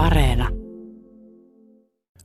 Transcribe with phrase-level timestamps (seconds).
[0.00, 0.48] Areena.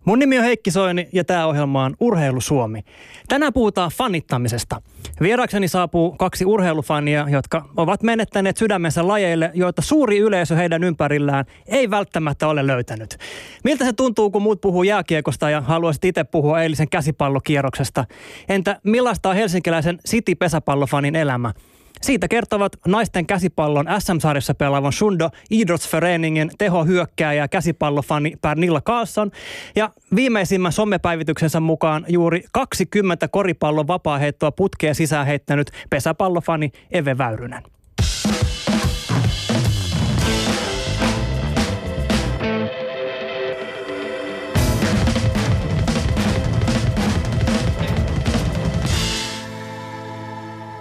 [0.05, 2.81] Mun nimi on Heikki Soini ja tämä ohjelma on Urheilu Suomi.
[3.27, 4.81] Tänään puhutaan fanittamisesta.
[5.21, 11.89] Vierakseni saapuu kaksi urheilufania, jotka ovat menettäneet sydämensä lajeille, joita suuri yleisö heidän ympärillään ei
[11.89, 13.17] välttämättä ole löytänyt.
[13.63, 18.05] Miltä se tuntuu, kun muut puhuu jääkiekosta ja haluaisit itse puhua eilisen käsipallokierroksesta?
[18.49, 21.53] Entä millaista on helsinkiläisen City-pesäpallofanin elämä?
[22.01, 29.31] Siitä kertovat naisten käsipallon SM-sarjassa pelaavan Shundo Idrottsföreningen tehohyökkääjä käsipallofani Pernilla Karlsson.
[29.75, 37.63] Ja viimeisimmän somepäivityksensä mukaan juuri 20 koripallon vapaaheittoa putkeen sisään heittänyt pesäpallofani Eve Väyrynen.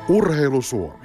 [0.08, 0.97] Urheilu Suomi.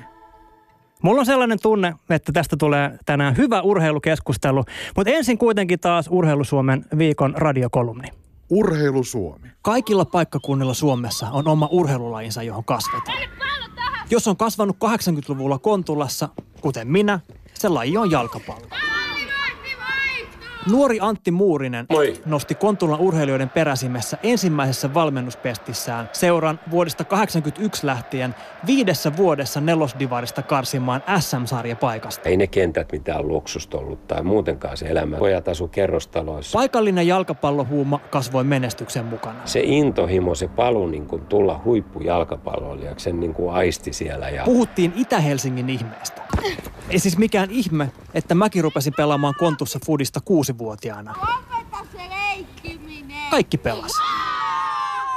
[1.03, 4.63] Mulla on sellainen tunne, että tästä tulee tänään hyvä urheilukeskustelu,
[4.95, 8.07] mutta ensin kuitenkin taas Urheilu Suomen viikon radiokolumni.
[8.49, 9.47] Urheilu Suomi.
[9.61, 13.17] Kaikilla paikkakunnilla Suomessa on oma urheilulajinsa, johon kasvetaan.
[14.09, 16.29] Jos on kasvanut 80-luvulla Kontulassa,
[16.61, 17.19] kuten minä,
[17.53, 18.67] se laji on jalkapallo.
[20.71, 22.13] Nuori Antti Muurinen Moi.
[22.25, 32.29] nosti Kontulan urheilijoiden peräsimessä ensimmäisessä valmennuspestissään seuran vuodesta 81 lähtien viidessä vuodessa nelosdivarista karsimaan SM-sarjapaikasta.
[32.29, 35.17] Ei ne kentät mitään luksusta ollut tai muutenkaan se elämä.
[35.17, 36.57] Pojat asu kerrostaloissa.
[36.57, 39.39] Paikallinen jalkapallohuuma kasvoi menestyksen mukana.
[39.45, 44.29] Se intohimo, se palu niin kuin tulla huippujalkapalloilijaksi, sen niin kuin aisti siellä.
[44.29, 46.23] Ja Puhuttiin Itä-Helsingin ihmeestä.
[46.89, 50.19] Ei siis mikään ihme, että mäkin rupesin pelaamaan Kontussa Fudista
[50.53, 51.15] kuusivuotiaana.
[53.31, 53.91] Kaikki pelas.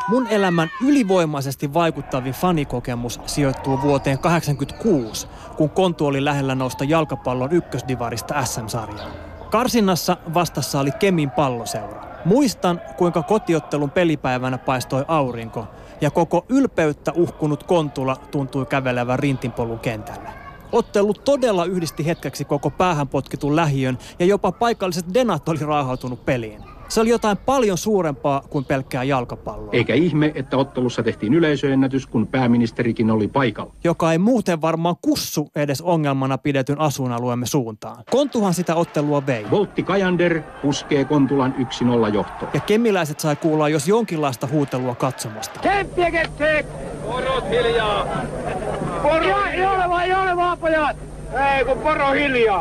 [0.08, 8.44] Mun elämän ylivoimaisesti vaikuttavin fanikokemus sijoittuu vuoteen 86, kun Kontu oli lähellä nousta jalkapallon ykkösdivarista
[8.44, 9.10] SM-sarjaan.
[9.50, 12.06] Karsinnassa vastassa oli Kemin palloseura.
[12.24, 15.66] Muistan, kuinka kotiottelun pelipäivänä paistoi aurinko
[16.00, 20.45] ja koko ylpeyttä uhkunut Kontula tuntui kävelevän rintinpolun kentälle.
[20.76, 26.75] Ottelu todella yhdisti hetkeksi koko päähän potkitun lähiön ja jopa paikalliset denat oli raahautunut peliin.
[26.88, 32.26] Se oli jotain paljon suurempaa kuin pelkkää jalkapalloa, Eikä ihme, että ottelussa tehtiin yleisöennätys, kun
[32.26, 33.72] pääministerikin oli paikalla.
[33.84, 38.04] joka ei muuten varmaan kussu edes ongelmana pidetyn asuinalueemme suuntaan.
[38.10, 39.46] Kontuhan sitä ottelua vei.
[39.50, 42.50] Voltti Kajander puskee Kontulan 1-0 johtoon.
[42.54, 45.60] Ja kemiläiset sai kuulla jos jonkinlaista huutelua katsomosta.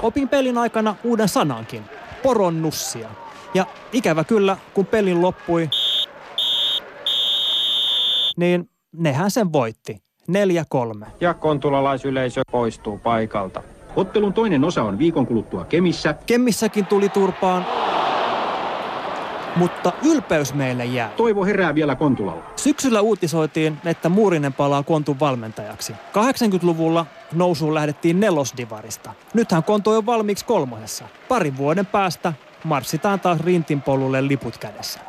[0.02, 1.84] Opin pelin aikana uuden sanankin.
[2.24, 3.10] Poronnussia.
[3.56, 5.70] Ja ikävä kyllä, kun pelin loppui,
[8.38, 9.98] niin nehän sen voitti.
[11.04, 11.06] 4-3.
[11.20, 13.64] ja kontulalaisyleisö poistuu paikalta.
[13.96, 16.16] Ottelun toinen osa on viikon kuluttua Kemissä.
[16.26, 17.66] Kemmissäkin tuli turpaan,
[19.56, 21.10] mutta ylpeys meille jää.
[21.18, 22.44] Toivo herää vielä Kontulalla.
[22.56, 25.94] Syksyllä uutisoitiin, että Muurinen palaa Kontun valmentajaksi.
[25.94, 29.14] 80-luvulla nousuun lähdettiin nelosdivarista.
[29.34, 31.06] Nythän Kontu on valmiiksi kolmosessa.
[31.28, 32.34] Parin vuoden päästä
[32.66, 35.00] marssitaan taas rintinpolulle liput kädessä.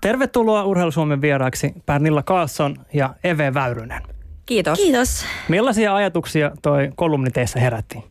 [0.00, 4.02] Tervetuloa Urheilu Suomen vieraaksi Pernilla Karlsson ja Eve Väyrynen.
[4.46, 4.78] Kiitos.
[4.78, 5.24] Kiitos.
[5.48, 8.04] Millaisia ajatuksia toi kolumni teissä herätti?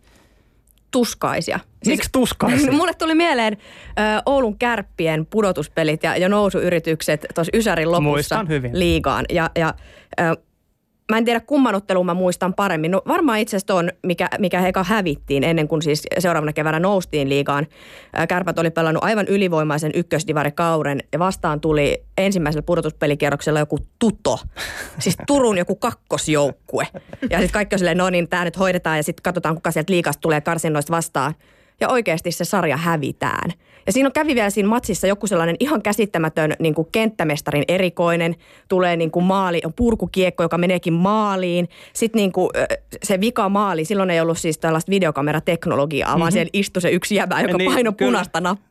[0.92, 1.60] Tuskaisia.
[1.88, 2.72] Miksi tuskaisia?
[2.78, 8.80] Mulle tuli mieleen ö, Oulun kärppien pudotuspelit ja, ja nousuyritykset tuossa Ysärin lopussa Muistan hyvin.
[8.80, 9.26] liigaan.
[9.30, 9.74] Ja, ja
[10.20, 10.24] ö,
[11.12, 12.92] mä en tiedä kumman ottelun mä muistan paremmin.
[12.92, 16.80] No varmaan itse asiassa ton, mikä, mikä he eka hävittiin ennen kuin siis seuraavana keväänä
[16.80, 17.68] noustiin liigaan.
[18.28, 24.40] Kärpät oli pelannut aivan ylivoimaisen ykkösdivarikauden ja vastaan tuli ensimmäisellä pudotuspelikierroksella joku tuto.
[25.00, 26.88] Siis Turun joku kakkosjoukkue.
[27.30, 29.94] Ja sitten kaikki on silleen, no niin, tämä nyt hoidetaan ja sitten katsotaan, kuka sieltä
[29.94, 31.34] liikasta tulee karsinnoista vastaan.
[31.80, 33.52] Ja oikeasti se sarja hävitään.
[33.86, 38.36] Ja siinä on kävi vielä siinä matsissa joku sellainen ihan käsittämätön niin kuin kenttämestarin erikoinen.
[38.68, 41.70] Tulee niin kuin maali, on purkukiekko, joka meneekin maaliin.
[41.94, 42.50] Sitten niin kuin,
[43.04, 46.20] se vika maali, silloin ei ollut siis tällaista videokamerateknologiaa, mm-hmm.
[46.20, 48.10] vaan siellä istui se yksi jäbä, joka Niin, niin, painoi kyllä.
[48.10, 48.71] punaista nappia.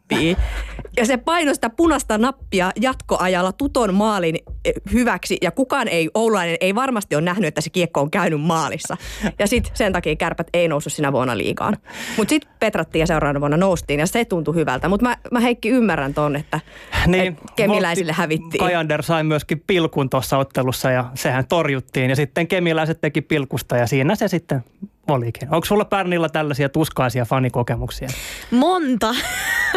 [0.97, 5.39] Ja se painoi sitä punaista nappia jatkoajalla tuton maalin eh, hyväksi.
[5.43, 8.97] Ja kukaan ei, oululainen ei varmasti ole nähnyt, että se kiekko on käynyt maalissa.
[9.39, 11.77] Ja sitten sen takia kärpät ei noussut sinä vuonna liikaan.
[12.17, 14.89] Mutta sitten petrattiin ja seuraavana vuonna noustiin ja se tuntui hyvältä.
[14.89, 16.61] Mutta mä, mä Heikki ymmärrän ton, että
[17.07, 18.61] niin, et kemiläisille hävittiin.
[18.61, 22.11] Kajander sai myöskin pilkun tuossa ottelussa ja sehän torjuttiin.
[22.11, 24.65] Ja sitten kemiläiset teki pilkusta ja siinä se sitten
[25.09, 25.55] olikin.
[25.55, 28.09] Onko sulla Pärnillä tällaisia tuskaisia fanikokemuksia?
[28.51, 29.15] Monta.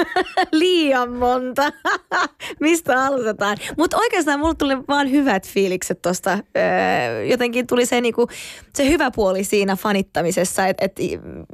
[0.52, 1.72] Liian monta.
[2.60, 3.58] Mistä aloitetaan?
[3.78, 6.32] Mutta oikeastaan mulle tuli vaan hyvät fiilikset tuosta.
[6.58, 8.28] Öö, jotenkin tuli se, niinku,
[8.74, 11.00] se hyvä puoli siinä fanittamisessa, että et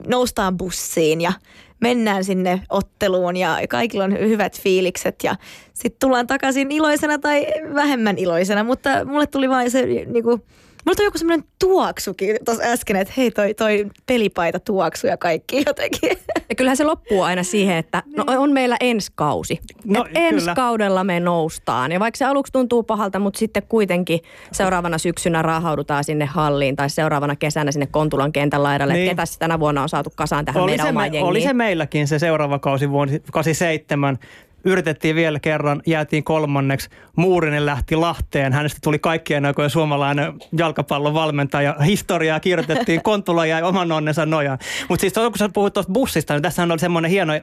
[0.08, 1.34] noustaan bussiin ja
[1.82, 5.36] mennään sinne otteluun ja kaikilla on hyvät fiilikset ja
[5.74, 10.46] sitten tullaan takaisin iloisena tai vähemmän iloisena, mutta mulle tuli vain se niinku,
[10.90, 15.64] Mulla tuli joku semmoinen tuoksukin tuossa äsken, että hei toi, toi pelipaita tuoksu ja kaikki
[15.68, 16.10] jotenkin.
[16.50, 19.60] Ja kyllähän se loppuu aina siihen, että no on meillä ensi kausi.
[19.86, 20.56] No, Et ensi kyllä.
[20.56, 21.92] kaudella me noustaan.
[21.92, 24.20] Ja vaikka se aluksi tuntuu pahalta, mutta sitten kuitenkin
[24.52, 28.94] seuraavana syksynä rahaudutaan sinne halliin tai seuraavana kesänä sinne Kontulan kentän laidalle.
[28.94, 29.04] Niin.
[29.06, 29.16] Niin.
[29.18, 31.30] Ketä tänä vuonna on saatu kasaan tähän Oli meidän se, omaan me, jengiin.
[31.30, 34.20] oli se meilläkin se seuraava kausi vuonna 87.
[34.64, 36.90] Yritettiin vielä kerran, jäätiin kolmanneksi.
[37.16, 38.54] Muurinen lähti Lahteen.
[38.54, 41.76] Hänestä tuli kaikkien aikojen suomalainen jalkapallon valmentaja.
[41.86, 44.60] Historiaa kirjoitettiin, Kontula jäi oman onnensa nojaan.
[44.90, 47.34] Mutta siis kun sä puhuit tuosta bussista, niin tässähän oli semmoinen hieno,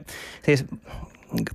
[0.43, 0.65] siis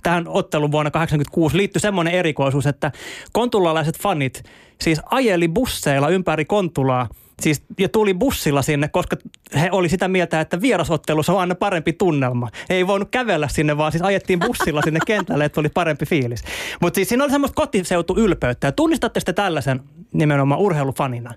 [0.03, 2.91] tähän ottelun vuonna 1986 liittyi semmoinen erikoisuus, että
[3.31, 4.43] kontulalaiset fanit
[4.81, 7.09] siis ajeli busseilla ympäri Kontulaa
[7.43, 9.17] Siis, ja tuli bussilla sinne, koska
[9.55, 12.49] he oli sitä mieltä, että vierasottelussa on aina parempi tunnelma.
[12.69, 16.43] Ei voinut kävellä sinne, vaan siis ajettiin bussilla sinne kentälle, että oli parempi fiilis.
[16.81, 18.67] Mutta siis siinä oli semmoista kotiseutu ylpeyttä.
[18.67, 19.81] Ja tunnistatte sitten tällaisen
[20.13, 21.33] nimenomaan urheilufanina?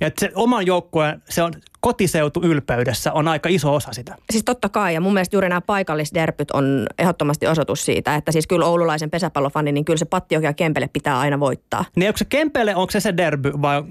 [0.00, 4.16] Että se oman joukkueen, se on kotiseutu ylpeydessä on aika iso osa sitä.
[4.30, 8.46] Siis totta kai, ja mun mielestä juuri nämä paikallisderpyt on ehdottomasti osoitus siitä, että siis
[8.46, 11.84] kyllä oululaisen pesäpallofani, niin kyllä se Pattioki ja Kempele pitää aina voittaa.
[11.96, 13.82] Niin onko se Kempele, onko se se derby vai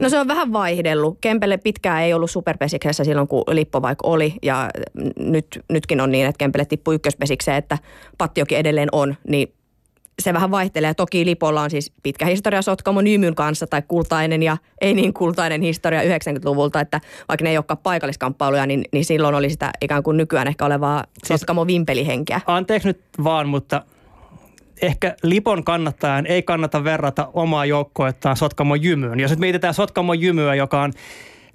[0.00, 1.18] No se on vähän vaihdellut.
[1.20, 4.34] Kempele pitkään ei ollut superpesiksessä silloin, kun Lippo vaikka oli.
[4.42, 4.68] Ja
[5.18, 7.78] nyt, nytkin on niin, että Kempele tippui ykköspesikseen, että
[8.18, 9.16] Pattioki edelleen on.
[9.28, 9.52] Niin
[10.22, 10.94] se vähän vaihtelee.
[10.94, 15.62] Toki Lipolla on siis pitkä historia Sotkamo Nymyn kanssa tai kultainen ja ei niin kultainen
[15.62, 20.16] historia 90-luvulta, että vaikka ne ei olekaan paikalliskamppailuja, niin, niin silloin oli sitä ikään kuin
[20.16, 22.40] nykyään ehkä olevaa Sotkamo vimpelihenkeä.
[22.46, 23.82] Anteeksi nyt vaan, mutta
[24.82, 29.20] ehkä Lipon kannattajan ei kannata verrata omaa joukkoettaan Sotkamo Jymyyn.
[29.20, 30.92] Jos nyt mietitään Sotkamo Jymyä, joka on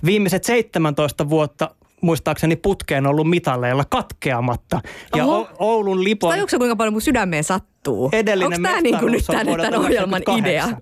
[0.06, 1.70] viimeiset 17 vuotta
[2.02, 4.82] muistaakseni putkeen ollut mitalleilla katkeamatta.
[5.16, 5.38] Ja Oho.
[5.40, 8.10] o- Oulun Lipon Tajuuko kuinka paljon mun sydämeen sattuu?
[8.14, 10.40] edellinen Onko tämä niin kuin nyt tämän, tämän ohjelman 98.
[10.40, 10.82] idea?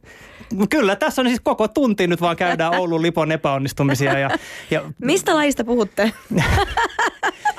[0.70, 4.20] Kyllä, tässä on siis koko tunti nyt vaan käydään Oulun Lipon epäonnistumisia.
[4.20, 4.30] Ja,
[4.72, 6.12] ja Mistä lajista puhutte?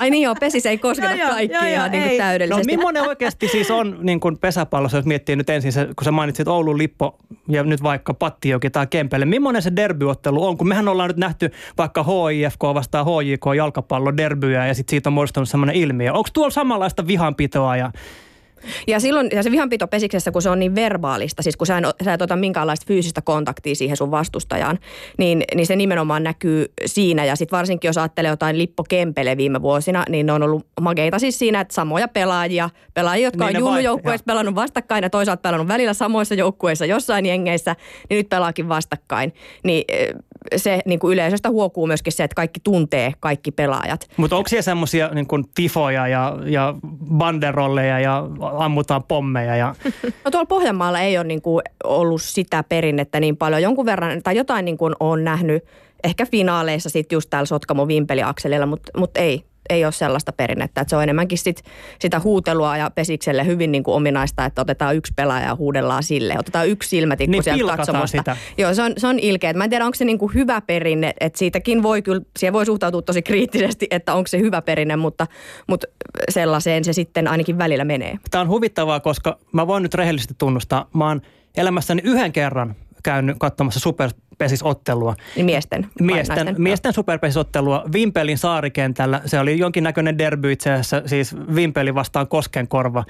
[0.03, 2.17] Ai niin joo, pesis ei kosketa Joo, kaikkia joo, joo, ihan niin kuin ei.
[2.17, 2.77] No täydellisesti.
[2.77, 6.47] millainen oikeasti siis on niin kuin pesäpallossa, jos miettii nyt ensin, se, kun sä mainitsit
[6.47, 7.17] Oulun Lippo
[7.47, 9.25] ja nyt vaikka Pattijoki tai Kempele.
[9.25, 10.57] Millainen se derbyottelu on?
[10.57, 15.13] Kun mehän ollaan nyt nähty vaikka HIFK vastaan HJK jalkapallo derbyä ja sitten siitä on
[15.13, 16.13] muodostunut semmoinen ilmiö.
[16.13, 17.91] Onko tuolla samanlaista vihanpitoa ja
[18.87, 21.83] Ja silloin ja se vihanpito pesiksessä, kun se on niin verbaalista, siis kun sä, en,
[22.03, 24.79] sä et ota minkäänlaista fyysistä kontaktia siihen sun vastustajaan,
[25.17, 27.25] niin, niin se nimenomaan näkyy siinä.
[27.25, 31.19] Ja sitten varsinkin jos ajattelee jotain Lippo Kempele viime vuosina, niin ne on ollut mageita
[31.19, 33.99] siis siinä, että samoja pelaajia, pelaajia, jotka Niin on joo.
[34.25, 37.75] pelannut vastakkain ja toisaalta pelannut välillä samoissa joukkueissa jossain jengeissä,
[38.09, 39.33] niin nyt pelaakin vastakkain.
[39.63, 39.83] Niin
[40.55, 44.07] se niin kuin yleisöstä huokuu myöskin se, että kaikki tuntee kaikki pelaajat.
[44.17, 46.75] Mutta onko siellä semmoisia niin kuin tifoja ja, ja
[47.13, 49.75] banderolleja ja ammutaan pommeja ja
[50.25, 53.61] No tuolla Pohjanmaalla ei ole niin kuin ollut sitä perinnettä niin paljon.
[53.61, 55.63] Jonkun verran, tai jotain niin kuin on nähnyt
[56.03, 60.81] ehkä finaaleissa sitten just täällä Sotkamo Vimpeli-akselilla, mutta mut ei, ei ole sellaista perinnettä.
[60.81, 61.63] Et se on enemmänkin sit,
[61.99, 66.35] sitä huutelua ja pesikselle hyvin niin kuin ominaista, että otetaan yksi pelaaja ja huudellaan sille.
[66.39, 68.17] Otetaan yksi silmätikku Niin, sieltä katsomosta.
[68.17, 68.37] sitä.
[68.57, 69.53] Joo, se on, se on ilkeä.
[69.53, 72.65] Mä en tiedä, onko se niin kuin hyvä perinne, että siitäkin voi kyllä, siihen voi
[72.65, 75.27] suhtautua tosi kriittisesti, että onko se hyvä perinne, mutta,
[75.67, 75.87] mutta
[76.29, 78.17] sellaiseen se sitten ainakin välillä menee.
[78.31, 80.89] Tämä on huvittavaa, koska mä voin nyt rehellisesti tunnustaa.
[80.93, 81.21] Mä oon
[81.57, 83.79] elämässäni yhden kerran käynyt katsomassa
[84.33, 85.15] superpesisottelua.
[85.35, 85.87] Niin miesten.
[86.01, 86.61] Miesten, naisten?
[86.63, 89.21] miesten superpesisottelua Vimpelin saarikentällä.
[89.25, 93.03] Se oli jonkinnäköinen derby itse asiassa, siis Vimpeli vastaan Koskenkorva.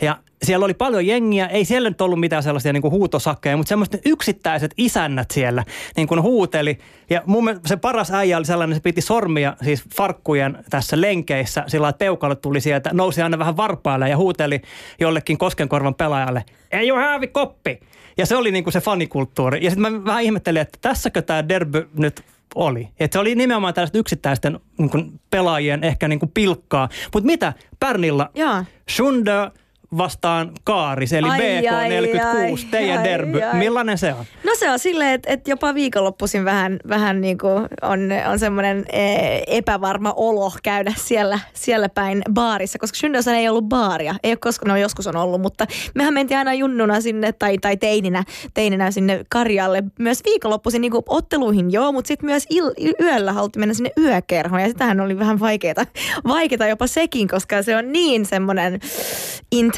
[0.00, 3.68] Ja siellä oli paljon jengiä, ei siellä nyt ollut mitään sellaisia niin kuin huutosakkeja, mutta
[3.68, 5.64] semmoiset yksittäiset isännät siellä
[5.96, 6.78] niin kuin huuteli.
[7.10, 11.64] Ja mun mielestä se paras äijä oli sellainen, se piti sormia siis farkkujen tässä lenkeissä
[11.66, 14.60] sillä että peukalo tuli sieltä, nousi aina vähän varpaille ja huuteli
[15.00, 17.80] jollekin Koskenkorvan pelaajalle, ei ole häävi koppi.
[18.16, 19.64] Ja se oli niin kuin se fanikulttuuri.
[19.64, 22.22] Ja sitten mä vähän ihmettelin, että tässäkö tämä derby nyt
[22.54, 22.88] oli.
[23.00, 26.88] Että se oli nimenomaan tällaista yksittäisten niin kuin pelaajien ehkä niin kuin pilkkaa.
[27.14, 27.52] Mutta mitä?
[27.80, 28.64] Pärnillä Joo.
[28.90, 29.50] Schunder,
[29.96, 33.42] vastaan Kaaris, eli Ai, BK46, ai, teidän ai, derby.
[33.42, 33.58] ai.
[33.58, 34.24] Millainen se on?
[34.44, 38.84] No se on silleen, että, että jopa viikonloppuisin vähän, vähän niin kuin on, on semmoinen
[38.92, 44.14] eh, epävarma olo käydä siellä, siellä päin baarissa, koska Syndössä ei ollut baaria.
[44.22, 47.76] Ei ole koskaan, no joskus on ollut, mutta mehän mentiin aina junnuna sinne tai, tai
[47.76, 52.70] teininä, teininä sinne Karjalle myös viikonloppuisin niin kuin otteluihin joo, mutta sitten myös il,
[53.00, 55.86] yöllä haluttiin mennä sinne yökerhoon ja sitähän oli vähän vaikeaa,
[56.28, 58.80] vaikeaa jopa sekin, koska se on niin semmoinen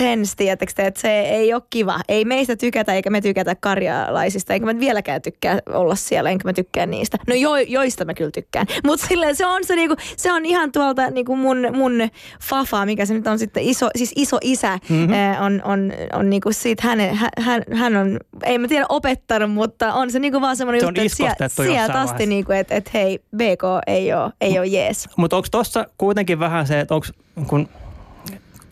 [0.02, 2.00] intense, tietysti, että se ei ole kiva.
[2.08, 6.52] Ei meistä tykätä eikä me tykätä karjalaisista, eikä mä vieläkään tykkää olla siellä, enkä mä
[6.52, 7.18] tykkää niistä.
[7.28, 8.66] No jo, joista mä kyllä tykkään.
[8.84, 12.08] Mutta silleen se on, se, niinku, se on ihan tuolta niinku mun, mun
[12.42, 15.14] fafa, mikä se nyt on sitten iso, siis iso isä, mm-hmm.
[15.40, 20.10] on, on, on niinku siitä, hänen, hän, hän on, ei mä tiedä opettanut, mutta on
[20.10, 23.62] se niinku vaan semmoinen Se juttu, että sieltä jossain asti, niinku, että et, hei, BK
[23.86, 25.08] ei ole, ei ole jees.
[25.16, 27.06] Mutta onko tuossa kuitenkin vähän se, että onko
[27.46, 27.68] kun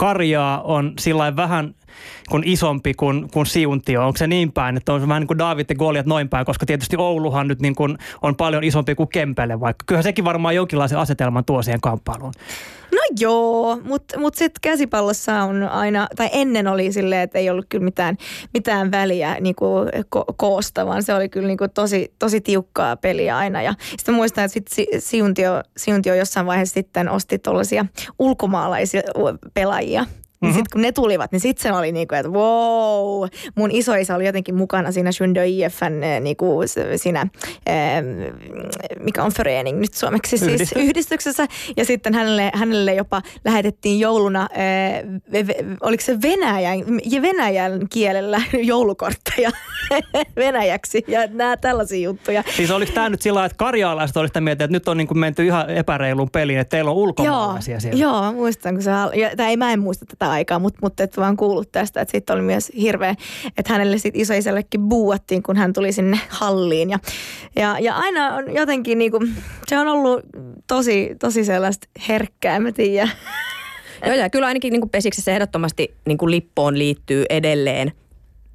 [0.00, 1.74] karjaa on sillä vähän
[2.30, 4.06] kun isompi kuin, kuin siuntio.
[4.06, 6.46] Onko se niin päin, että on se vähän niin kuin David ja Goliat noin päin,
[6.46, 9.84] koska tietysti Ouluhan nyt niin kuin on paljon isompi kuin Kempele vaikka.
[9.86, 12.32] Kyllähän sekin varmaan jonkinlaisen asetelman tuo siihen kamppailuun.
[12.92, 17.66] No joo, mutta mut sitten käsipallossa on aina, tai ennen oli silleen, että ei ollut
[17.68, 18.16] kyllä mitään,
[18.54, 19.64] mitään väliä niinku
[20.16, 23.62] ko- koosta, vaan se oli kyllä niinku tosi, tosi tiukkaa peliä aina.
[23.62, 27.86] Ja sitten muistan, että sit Si- Siuntio, Siuntio jossain vaiheessa sitten osti tuollaisia
[28.18, 29.02] ulkomaalaisia
[29.54, 30.06] pelaajia.
[30.40, 33.28] Niin sitten kun ne tulivat, niin sitten se oli niinku, että wow.
[33.54, 37.26] Mun isoisä oli jotenkin mukana siinä Shundo IFN eh, niinku s- siinä,
[39.00, 40.82] mikä on förening nyt suomeksi siis Yhdistys.
[40.82, 41.46] yhdistyksessä.
[41.76, 45.04] Ja sitten hänelle, hänelle jopa lähetettiin jouluna, eh,
[45.80, 49.50] oliko se Venäjän, ja Venäjän kielellä joulukortteja
[50.36, 52.44] venäjäksi ja nämä tällaisia juttuja.
[52.56, 55.18] Siis oliko tämä nyt sillä että karjaalaiset olisivat sitä mieltä, että nyt on niin kuin
[55.18, 58.00] menty ihan epäreiluun peliin, että teillä on ulkomaalaisia joo, siellä?
[58.00, 61.02] Joo, mä muistan, kun se, ja, tai ei, mä en muista tätä aikaa, mutta, mutta
[61.02, 63.14] et vaan kuullut tästä, että sitten oli myös hirveä,
[63.58, 66.90] että hänelle sitten isoisällekin buuattiin, kun hän tuli sinne halliin.
[66.90, 66.98] Ja,
[67.56, 69.18] ja, ja aina on jotenkin niinku,
[69.66, 70.20] se on ollut
[70.66, 73.08] tosi, tosi sellaista herkkää, mä tiedä.
[74.06, 77.92] Joo, ja kyllä ainakin niin pesiksessä ehdottomasti niin kuin lippoon liittyy edelleen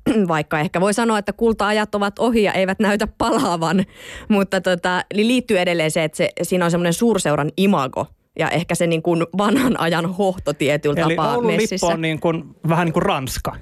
[0.28, 3.86] vaikka ehkä voi sanoa, että kulta-ajat ovat ohi ja eivät näytä palaavan,
[4.30, 8.08] mutta tota, eli liittyy edelleen se, että se, siinä on semmoinen suurseuran imago
[8.40, 11.88] ja ehkä se niin kuin vanhan ajan hohto tietyllä Eli tapaa Oulun messissä.
[11.88, 13.56] on niin kuin, vähän niin kuin Ranska.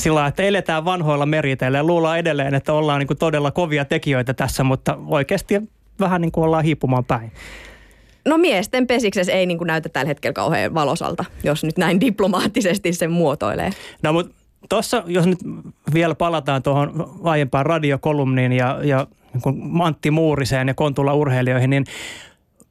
[0.00, 4.34] Sillä että eletään vanhoilla meriteillä ja luullaan edelleen, että ollaan niin kuin todella kovia tekijöitä
[4.34, 5.54] tässä, mutta oikeasti
[6.00, 7.32] vähän niin kuin ollaan hiipumaan päin.
[8.26, 12.92] No miesten pesiksessä ei niin kuin näytä tällä hetkellä kauhean valosalta, jos nyt näin diplomaattisesti
[12.92, 13.70] sen muotoilee.
[14.02, 14.34] No mutta
[14.68, 15.38] tuossa, jos nyt
[15.94, 21.84] vielä palataan tuohon aiempaan radiokolumniin ja, ja niin Antti Muuriseen ja Kontula urheilijoihin, niin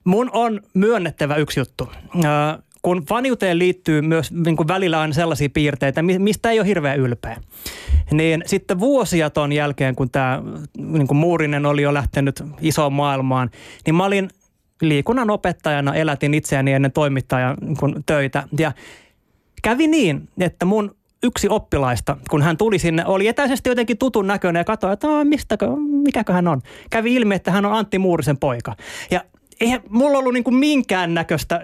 [0.08, 1.90] mun on myönnettävä yksi juttu.
[2.26, 6.68] Ää, kun faniuteen liittyy myös niin kuin välillä aina sellaisia piirteitä, mi- mistä ei ole
[6.68, 7.38] hirveän ylpeä,
[8.12, 10.42] niin sitten vuosia ton jälkeen, kun tämä
[10.78, 13.50] niin Muurinen oli jo lähtenyt isoon maailmaan,
[13.86, 14.30] niin mä olin
[14.82, 18.72] liikunnan opettajana, elätin itseäni ennen toimittajan niin töitä ja
[19.64, 24.60] kävi niin, että mun yksi oppilaista, kun hän tuli sinne, oli etäisesti jotenkin tutun näköinen
[24.60, 25.68] ja katsoi, että "Aa, mistäkö,
[26.04, 26.62] mikäkö hän on.
[26.90, 28.76] Kävi ilmi, että hän on Antti Muurisen poika.
[29.12, 29.22] Ja
[29.62, 31.62] eihän mulla ollut niinku minkään näköistä,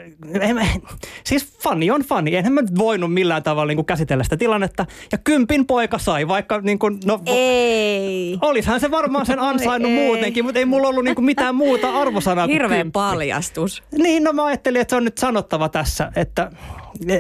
[1.24, 4.86] siis fani on fani, enhän mä nyt voinut millään tavalla niinku käsitellä sitä tilannetta.
[5.12, 8.38] Ja kympin poika sai, vaikka niinku, no, Ei.
[8.42, 9.98] Olishan se varmaan sen ansainnut ei.
[9.98, 12.92] muutenkin, mutta ei mulla ollut niinku mitään muuta arvosanaa kuin Hirveä kymppi.
[12.94, 13.84] paljastus.
[13.98, 16.52] Niin, no mä ajattelin, että se on nyt sanottava tässä, että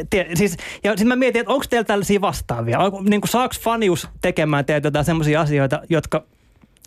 [0.09, 2.79] tie, siis, ja sitten mä mietin, että onko teillä tällaisia vastaavia?
[2.79, 6.23] Onko, niin kuin, saako fanius tekemään teiltä jotain sellaisia asioita, jotka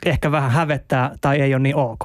[0.07, 2.05] ehkä vähän hävettää tai ei ole niin ok?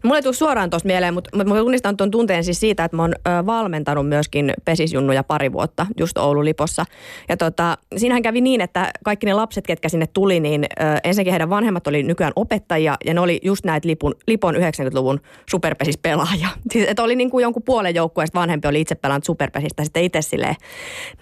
[0.03, 3.03] Mulle ei tule suoraan tuosta mieleen, mutta mä tunnistan tuon tunteen siis siitä, että mä
[3.03, 6.85] oon ö, valmentanut myöskin pesisjunnuja pari vuotta just Oulun Lipossa.
[7.29, 11.31] Ja tota, siinähän kävi niin, että kaikki ne lapset, ketkä sinne tuli, niin ö, ensinnäkin
[11.31, 16.47] heidän vanhemmat oli nykyään opettajia ja ne oli just näitä Lipun, Lipon 90-luvun superpesispelaajia.
[16.71, 20.21] Siis, että oli niin kuin jonkun puolen joukkueesta vanhempi oli itse pelannut superpesistä sitten itse
[20.21, 20.55] silleen,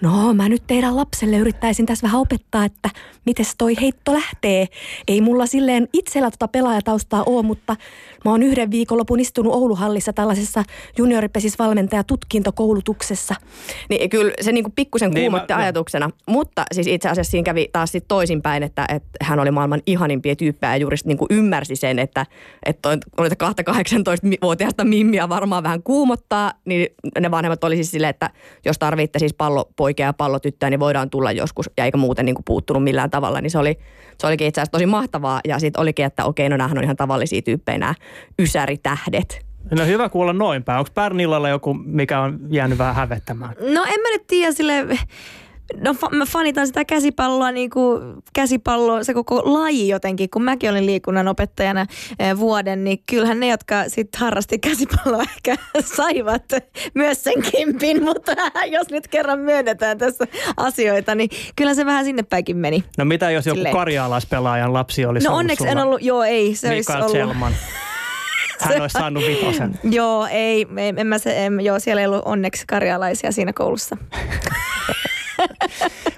[0.02, 2.90] no mä nyt teidän lapselle yrittäisin tässä vähän opettaa, että
[3.26, 4.68] miten toi heitto lähtee.
[5.08, 7.76] Ei mulla silleen itsellä tota pelaajataustaa ole, mutta
[8.26, 10.64] mä oon yhden viikonlopun istunut Ouluhallissa tällaisessa
[10.98, 13.36] junioripesisvalmentajatutkintokoulutuksessa.
[13.90, 17.70] Niin kyllä se niinku pikkusen Niin, kuumotti mä- ajatuksena, mutta siis itse asiassa siinä kävi
[17.72, 22.00] taas sit toisinpäin, että, että hän oli maailman ihanimpia tyyppejä ja juuri niinku ymmärsi sen,
[22.00, 22.26] että,
[22.66, 26.88] että noita kahta 18-vuotiaasta mimmiä varmaan vähän kuumottaa, niin
[27.20, 28.30] ne vanhemmat oli siis silleen, että
[28.66, 31.70] jos tarvitte siis pallopoikia ja pallotyttöä, niin voidaan tulla joskus.
[31.78, 33.78] Ja eikä muuten niinku puuttunut millään tavalla, niin se oli,
[34.18, 35.40] se olikin itse asiassa tosi mahtavaa.
[35.48, 37.94] Ja sitten olikin, että okei, no on ihan tavallisia tyyppejä nämä
[38.60, 39.46] ysäritähdet.
[39.72, 40.80] No hyvä kuulla noin päin.
[40.80, 43.56] Onko Pärnillalla joku, mikä on jäänyt vähän hävettämään?
[43.60, 44.86] No en mä nyt tiedä sille
[45.84, 48.02] No fa- mä fanitan sitä käsipalloa, niin kuin
[48.34, 51.86] käsipallo, se koko laji jotenkin, kun mäkin olin liikunnan opettajana
[52.20, 55.56] eh, vuoden, niin kyllähän ne, jotka sitten harrasti käsipalloa ehkä
[55.96, 56.44] saivat
[56.94, 58.32] myös sen kimpin, mutta
[58.78, 60.26] jos nyt kerran myönnetään tässä
[60.58, 62.84] asioita, niin kyllä se vähän sinne päinkin meni.
[62.98, 63.76] No mitä jos joku Silleen.
[63.76, 65.72] karjalaispelaajan lapsi olisi No ollut onneksi sulla?
[65.72, 67.12] en ollut, joo ei, se olisi Mikael ollut.
[67.18, 67.54] Selman.
[68.60, 69.80] Hän olisi saanut vitosen.
[69.92, 73.98] Joo, ei, en, en mä se, en, joo, siellä ei ollut onneksi karjalaisia siinä koulussa.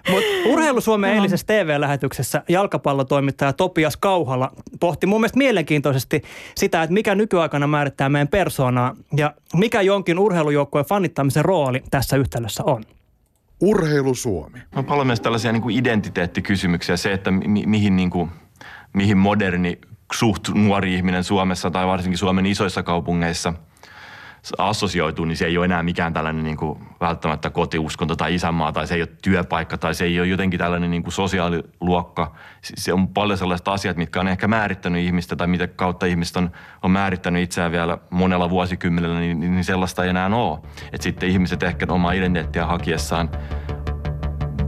[0.09, 6.21] Mutta Urheilu Suomen eilisessä TV-lähetyksessä jalkapallotoimittaja Topias Kauhala pohti mun mielestä mielenkiintoisesti
[6.55, 12.63] sitä, että mikä nykyaikana määrittää meidän persoonaa ja mikä jonkin urheilujoukkueen fanittamisen rooli tässä yhtälössä
[12.63, 12.83] on.
[13.61, 14.59] Urheilu Suomi.
[14.75, 16.97] On paljon myös tällaisia niin kuin identiteettikysymyksiä.
[16.97, 18.29] Se, että mi- mihin, niin kuin,
[18.93, 19.79] mihin moderni
[20.13, 23.53] suht nuori ihminen Suomessa tai varsinkin Suomen isoissa kaupungeissa
[24.57, 28.87] assosioituu, niin se ei ole enää mikään tällainen niin kuin välttämättä kotiuskonto tai isänmaa tai
[28.87, 32.35] se ei ole työpaikka tai se ei ole jotenkin tällainen niin kuin sosiaaliluokka.
[32.61, 36.51] Se- on paljon sellaista asiat, mitkä on ehkä määrittänyt ihmistä tai mitä kautta ihmistä on,
[36.81, 40.59] on määrittänyt itseään vielä monella vuosikymmenellä, niin, niin sellaista ei enää ole.
[40.93, 43.29] Et sitten ihmiset ehkä omaa identiteettiä hakiessaan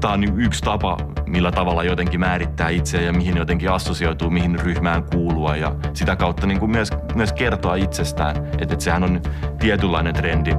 [0.03, 5.03] tämä on yksi tapa, millä tavalla jotenkin määrittää itseä ja mihin jotenkin assosioituu, mihin ryhmään
[5.03, 8.35] kuulua ja sitä kautta niin kuin myös, myös kertoa itsestään.
[8.35, 9.21] Että, että sehän on
[9.59, 10.51] tietynlainen trendi.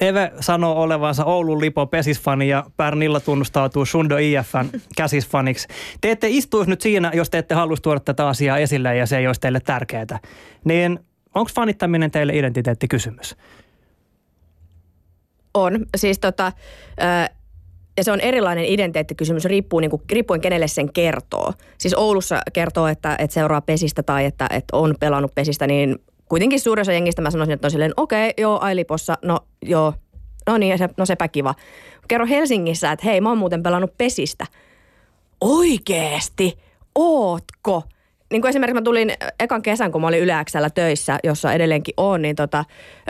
[0.00, 5.68] Eve sanoo olevansa Oulun Lipo pesisfani ja Pärnilla tunnustautuu Sundo IFN käsisfaniksi.
[6.00, 9.18] Te ette istuisi nyt siinä, jos te ette haluaisi tuoda tätä asiaa esille ja se
[9.18, 10.18] ei olisi teille tärkeää.
[10.64, 10.98] Niin
[11.34, 13.36] onko fanittaminen teille identiteettikysymys?
[15.54, 15.86] On.
[15.96, 16.52] Siis tota,
[17.02, 17.34] ö,
[17.96, 21.52] ja se on erilainen identiteettikysymys, riippuu niinku, riippuen kenelle sen kertoo.
[21.78, 26.60] Siis Oulussa kertoo, että, että seuraa pesistä tai että, että on pelannut pesistä, niin kuitenkin
[26.60, 29.94] suurin osa jengistä mä sanoisin, että on silleen, okei, okay, joo, Ailipossa, no joo,
[30.46, 31.54] no niin, se, no sepä kiva.
[32.08, 34.46] Kerro Helsingissä, että hei, mä oon muuten pelannut pesistä.
[35.40, 36.58] Oikeesti?
[36.94, 37.82] Ootko?
[38.34, 42.22] Niin kuin esimerkiksi mä tulin ekan kesän, kun mä olin Yleäksellä töissä, jossa edelleenkin on,
[42.22, 42.64] niin tota,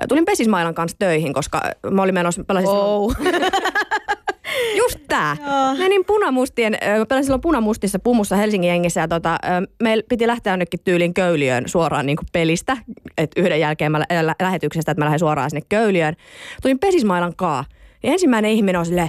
[0.08, 3.16] tulin Pesismailan kanssa töihin, koska mä olin menossa, pelasin Oh.
[4.78, 5.36] Just tää.
[5.78, 6.78] Menin punamustien,
[7.08, 9.38] pelasin silloin punamustissa pumussa Helsingin jengissä ja tota,
[9.82, 12.76] meillä piti lähteä jonnekin tyylin Köyliöön suoraan niin pelistä.
[13.18, 16.14] Et yhden jälkeen mä, lä- lä- lähetyksestä, että mä lähden suoraan sinne Köyliöön.
[16.62, 17.64] Tulin Pesismailan kaa.
[18.02, 19.08] Ja ensimmäinen ihminen on silleen,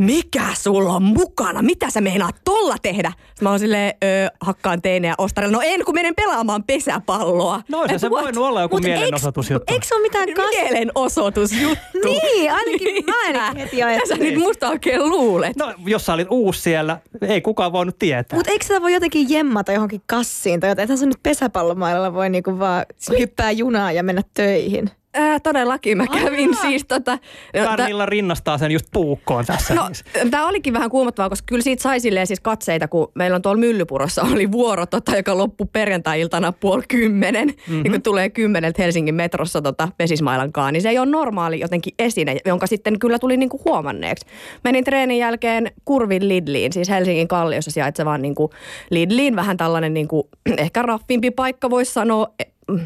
[0.00, 1.62] mikä sulla on mukana?
[1.62, 3.12] Mitä sä meinaat tolla tehdä?
[3.16, 5.56] Sitten mä oon silleen, öö, hakkaan teinejä ostarilla.
[5.56, 7.62] No en, kun menen pelaamaan pesäpalloa.
[7.68, 8.24] No se what?
[8.24, 9.72] voinut olla joku Mut mielenosoitusjuttu.
[9.72, 10.50] Eikö se ole mitään kas...
[10.50, 11.80] Mielenosoitusjuttu.
[12.04, 14.22] Niin, ainakin mä ainakin heti Mitä sä ajattelin.
[14.34, 15.56] nyt musta oikein luulet?
[15.56, 16.98] No jos sä olit uusi siellä,
[17.28, 18.36] ei kukaan voinut tietää.
[18.36, 20.86] Mutta eikö sitä voi jotenkin jemmata johonkin kassiin tai jotain?
[20.86, 22.86] Eihän se nyt pesäpallomailalla voi niinku vaan
[23.18, 24.90] hyppää junaa ja mennä töihin.
[25.14, 27.18] Ää, todellakin mä kävin siis tota...
[27.52, 29.74] Pärnilla rinnastaa sen just puukkoon tässä.
[29.74, 29.90] No,
[30.30, 33.60] tämä olikin vähän kuumottavaa, koska kyllä siitä sai silleen siis katseita, kun meillä on tuolla
[33.60, 37.48] Myllypurossa oli vuoro, tota, joka loppui perjantai-iltana puoli kymmenen.
[37.48, 37.84] Mm-hmm.
[37.84, 42.36] Ja kun tulee kymmeneltä Helsingin metrossa tota, Pesismailankaan, niin se ei ole normaali jotenkin esine,
[42.44, 44.26] jonka sitten kyllä tuli niinku huomanneeksi.
[44.64, 48.50] Menin treenin jälkeen Kurvin Lidliin, siis Helsingin kalliossa sijaitsevaan niinku
[48.90, 52.26] Lidliin, vähän tällainen niinku, ehkä raffimpi paikka voisi sanoa.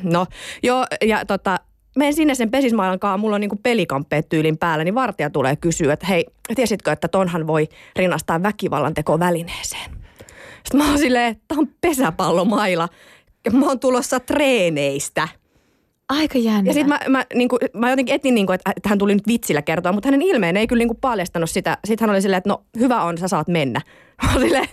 [0.03, 0.27] No,
[0.63, 1.57] joo, ja tota,
[1.97, 5.93] menen sinne sen pesismailan kanssa, mulla on niinku pelikamppeet tyylin päällä, niin vartija tulee kysyä,
[5.93, 9.91] että hei, tiesitkö, että tonhan voi rinnastaa väkivallan teko välineeseen?
[10.65, 12.89] Sitten mä oon silleen, tää on pesäpallomaila.
[13.45, 15.29] Ja mä oon tulossa treeneistä.
[16.09, 16.71] Aika jännä.
[16.71, 19.63] Ja sitten mä, mä, niinku, mä jotenkin etin, niinku, että, että hän tuli nyt vitsillä
[19.63, 21.79] kertoa, mutta hänen ilmeen ei kyllä niinku paljastanut sitä.
[21.85, 23.81] Sitten hän oli silleen, että no hyvä on, sä saat mennä.
[24.23, 24.69] Mä oon silleen,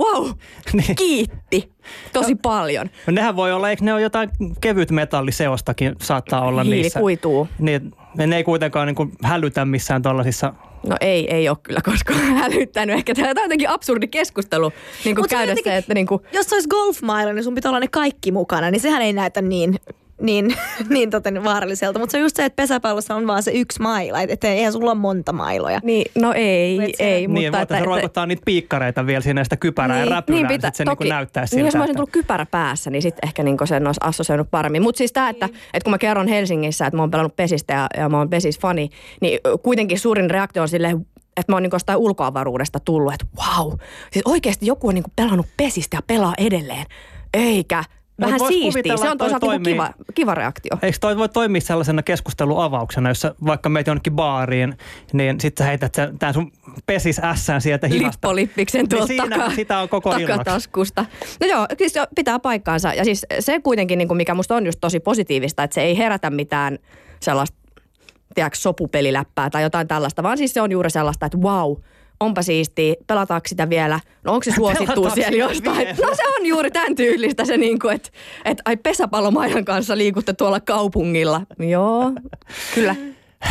[0.00, 0.30] wow,
[0.72, 0.96] Niin.
[0.96, 1.72] kiitti
[2.12, 2.90] tosi paljon.
[3.06, 4.30] No nehän voi olla, eikö ne ole jotain
[4.60, 6.76] kevyt metalliseostakin saattaa olla niissä.
[6.98, 7.48] Hiilikuituu.
[7.58, 10.52] Niin, ne ei kuitenkaan niin kuin hälytä missään tuollaisissa
[10.88, 12.96] No ei, ei ole kyllä koskaan hälyttänyt.
[12.96, 14.72] Ehkä tämä on jotenkin absurdi keskustelu
[15.04, 17.70] niin kuin käydä jotenkin- se, että niin kuin, Jos se olisi golfmailla, niin sun pitää
[17.70, 19.74] olla ne kaikki mukana, niin sehän ei näytä niin,
[20.20, 20.56] niin,
[20.88, 21.98] niin tota, vaaralliselta.
[21.98, 24.72] Mutta se on just se, että pesäpallossa on vaan se yksi maila, että et eihän
[24.72, 25.80] sulla ole monta mailoja.
[25.82, 27.26] niin, no ei, se- ei.
[27.26, 30.74] niin, mutta mutta se roikottaa niitä piikkareita vielä sinne sitä kypärää ja räpylää, niin, sit
[30.74, 31.56] se niin näyttää siltä.
[31.56, 34.50] Niin jos mä olisin että- tullut kypärä päässä, niin sitten ehkä niin sen olisi assosioinut
[34.50, 34.82] paremmin.
[34.82, 37.86] Mutta siis tämä, että, että kun mä kerron Helsingissä, että mä oon pelannut pesistä ja,
[37.96, 41.98] ja mä oon pesis-fani, niin kuitenkin suurin reaktio on silleen, että mä oon niin jostain
[41.98, 43.72] ulkoavaruudesta tullut, että wow,
[44.12, 46.86] siis oikeasti joku on niin pelannut pesistä ja pelaa edelleen.
[47.34, 47.84] Eikä
[48.20, 48.96] vähän siistiä.
[48.96, 50.78] Se on toisaalta niinku toimii- kiva, kiva reaktio.
[50.82, 54.78] Eikö toi voi toimia sellaisena keskusteluavauksena, jossa vaikka meet jonnekin baariin,
[55.12, 56.52] niin sitten sä heität sen, tämän sun
[56.86, 58.28] pesis ässään sieltä hihasta.
[58.28, 61.06] Lippolippiksen tuolta Niin siinä takaa, sitä on koko takataskusta.
[61.40, 62.94] No joo, se pitää paikkaansa.
[62.94, 65.98] Ja siis se kuitenkin, niin kuin mikä musta on just tosi positiivista, että se ei
[65.98, 66.78] herätä mitään
[67.20, 67.56] sellaista,
[68.34, 71.76] tiedätkö, sopupeliläppää tai jotain tällaista, vaan siis se on juuri sellaista, että wow,
[72.24, 75.76] onpa siistiä, pelataanko sitä vielä, no onko se suosittu siellä jostain.
[75.76, 75.96] vielä?
[76.02, 78.10] No se on juuri tämän tyylistä se, niin kuin, että,
[78.44, 81.40] että ai pesäpallomaidan kanssa liikutte tuolla kaupungilla.
[81.58, 82.12] Joo,
[82.74, 82.94] kyllä.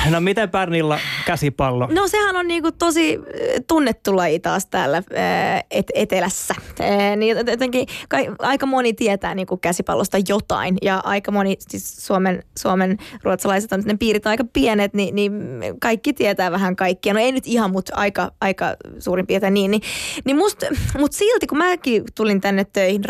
[0.10, 1.88] No miten Pärnillä käsipallo?
[1.91, 3.23] No sehän on niinku tosi äh,
[3.67, 6.56] tunnettu laji taas täällä äh, et- etelässä.
[6.82, 12.43] Äh, Niin jotenkin kai, aika moni tietää niinku käsipallosta jotain ja aika moni, siis Suomen,
[12.60, 15.34] Suomen ruotsalaiset on, ne piirit on aika pienet, niin, niin
[15.82, 17.13] kaikki tietää vähän kaikkia.
[17.13, 19.71] No ei nyt ihan, mutta aika, aika suurin piirtein niin.
[19.71, 19.82] Niin,
[20.25, 20.63] niin must,
[20.99, 23.01] mut silti kun mäkin tulin tänne töihin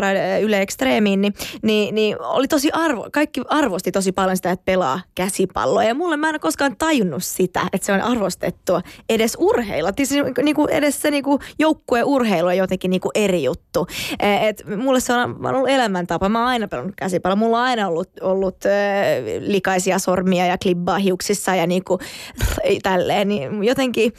[0.41, 5.01] Yle Extremiin, niin, niin, niin oli tosi arvo, kaikki arvosti tosi paljon sitä, että pelaa
[5.15, 5.83] käsipalloa.
[5.83, 9.91] Ja mulle mä en ole koskaan tajunnut sitä, että se on arvostettua edes urheilla.
[9.97, 13.87] Siis niinku edes se niinku joukkueen urheilu on jotenkin niinku eri juttu.
[14.19, 16.29] Eh, Et mulle se on, ollut elämäntapa.
[16.29, 17.35] Mä oon aina pelannut käsipalloa.
[17.35, 18.71] Mulla on aina ollut, ollut äh,
[19.39, 21.99] likaisia sormia ja klibbaa hiuksissa ja niinku
[22.83, 23.27] tälleen.
[23.27, 24.13] Niin jotenkin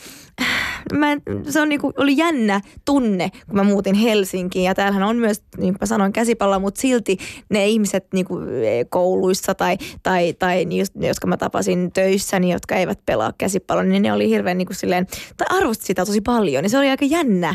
[0.92, 1.06] mä
[1.50, 4.64] se on niinku, oli jännä tunne, kun mä muutin Helsinkiin.
[4.64, 7.18] Ja täällähän on myös, niin mä sanoin, käsipalloa, mutta silti
[7.50, 12.52] ne ihmiset niinku, eh, kouluissa tai, tai, tai just, ne, jotka mä tapasin töissä, niin
[12.52, 16.62] jotka eivät pelaa käsipalloa, niin ne oli hirveän niinku, silleen, tai arvosti sitä tosi paljon.
[16.62, 17.54] Niin se oli aika jännä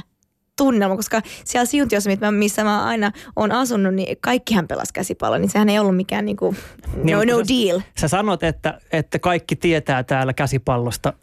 [0.58, 5.70] tunnelma, koska siellä Siuntiossa, missä mä aina oon asunut, niin kaikkihan pelas käsipalloa, niin sehän
[5.70, 6.56] ei ollut mikään niinku,
[7.04, 7.82] Niin, no, mutta no sä- deal.
[8.00, 11.14] Sä sanot, että, että kaikki tietää täällä käsipallosta.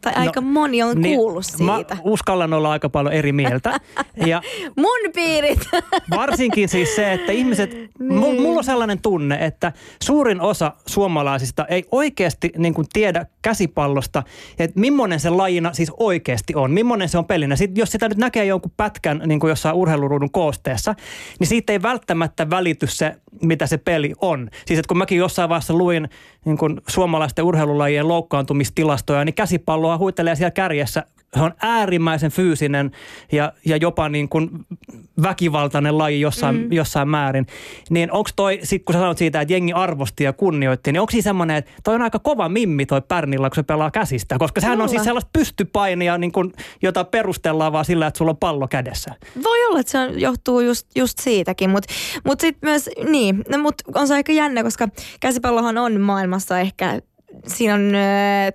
[0.00, 1.96] Tai aika moni on kuullut Mä siitä.
[2.04, 3.76] uskallan olla aika paljon eri mieltä.
[4.26, 4.42] Ja
[4.76, 5.58] Mun piirit!
[6.16, 8.14] varsinkin siis se, että ihmiset, Niin.
[8.14, 14.22] mulla mulla on sellainen tunne, että suurin osa suomalaisista ei oikeasti niin kuin tiedä käsipallosta,
[14.58, 17.56] että millainen se lajina siis oikeasti on, millainen se on pelinä.
[17.56, 20.94] Sitten jos sitä nyt näkee jonkun pätkän niin kuin jossain urheiluruudun koosteessa,
[21.40, 24.50] niin siitä ei välttämättä välity se, mitä se peli on.
[24.66, 26.08] Siis että kun mäkin jossain vaiheessa luin
[26.44, 31.04] niin kuin suomalaisten urheilulajien loukkaantumistilastoja, niin käsipalloa huitelee siellä kärjessä
[31.36, 32.90] se on äärimmäisen fyysinen
[33.32, 34.50] ja, ja jopa niin kuin
[35.22, 36.72] väkivaltainen laji jossain, mm.
[36.72, 37.46] jossain määrin.
[37.90, 41.10] Niin onko toi, sit kun sä sanot siitä, että jengi arvosti ja kunnioitti, niin onko
[41.10, 44.38] siinä semmoinen, että toi on aika kova mimmi toi Pärnillä, kun se pelaa käsistä?
[44.38, 48.36] Koska sehän on siis sellaista pystypainia, niin kuin, jota perustellaan vaan sillä, että sulla on
[48.36, 49.14] pallo kädessä.
[49.44, 51.94] Voi olla, että se on, johtuu just, just siitäkin, mutta
[52.24, 54.88] mut sitten myös, niin, no, mut on se aika jännä, koska
[55.20, 57.00] käsipallohan on maailmassa ehkä
[57.46, 57.92] Siinä on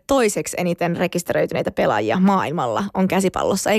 [0.08, 3.70] toiseksi eniten rekisteröityneitä pelaajia maailmalla on käsipallossa.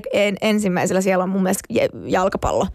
[0.40, 1.68] Ensimmäisellä siellä on mun mielestä
[2.06, 2.66] jalkapallo.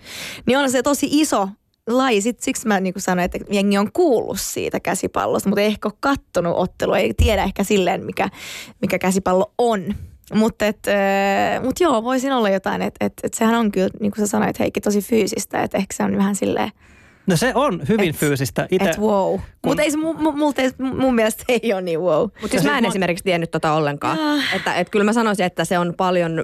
[0.45, 1.49] Niin on se tosi iso
[1.87, 2.21] laji.
[2.21, 5.97] Sit, siksi mä niin sanoin, että jengi on kuullut siitä käsipallosta, mutta ei ehkä ole
[5.99, 6.97] kattonut ottelua.
[6.97, 8.29] Ei tiedä ehkä silleen, mikä,
[8.81, 9.95] mikä käsipallo on.
[10.33, 10.65] Mutta
[11.63, 14.59] mut joo, voisin olla jotain, että et, et sehän on kyllä, niin kuin sä sanoit
[14.59, 15.63] Heikki, tosi fyysistä.
[15.63, 16.71] Että ehkä se on vähän silleen,
[17.27, 18.67] No se on hyvin Et- fyysistä.
[18.71, 19.39] Ite, että wow.
[19.65, 20.61] Mutta ei se mu, mu, multa
[20.97, 22.21] mun mielestä ei ole niin wow.
[22.21, 24.19] Mutta siis mä en esimerkiksi tiennyt tota ollenkaan.
[24.19, 24.55] Ah.
[24.55, 26.43] Että, että kyllä mä sanoisin, että se on paljon,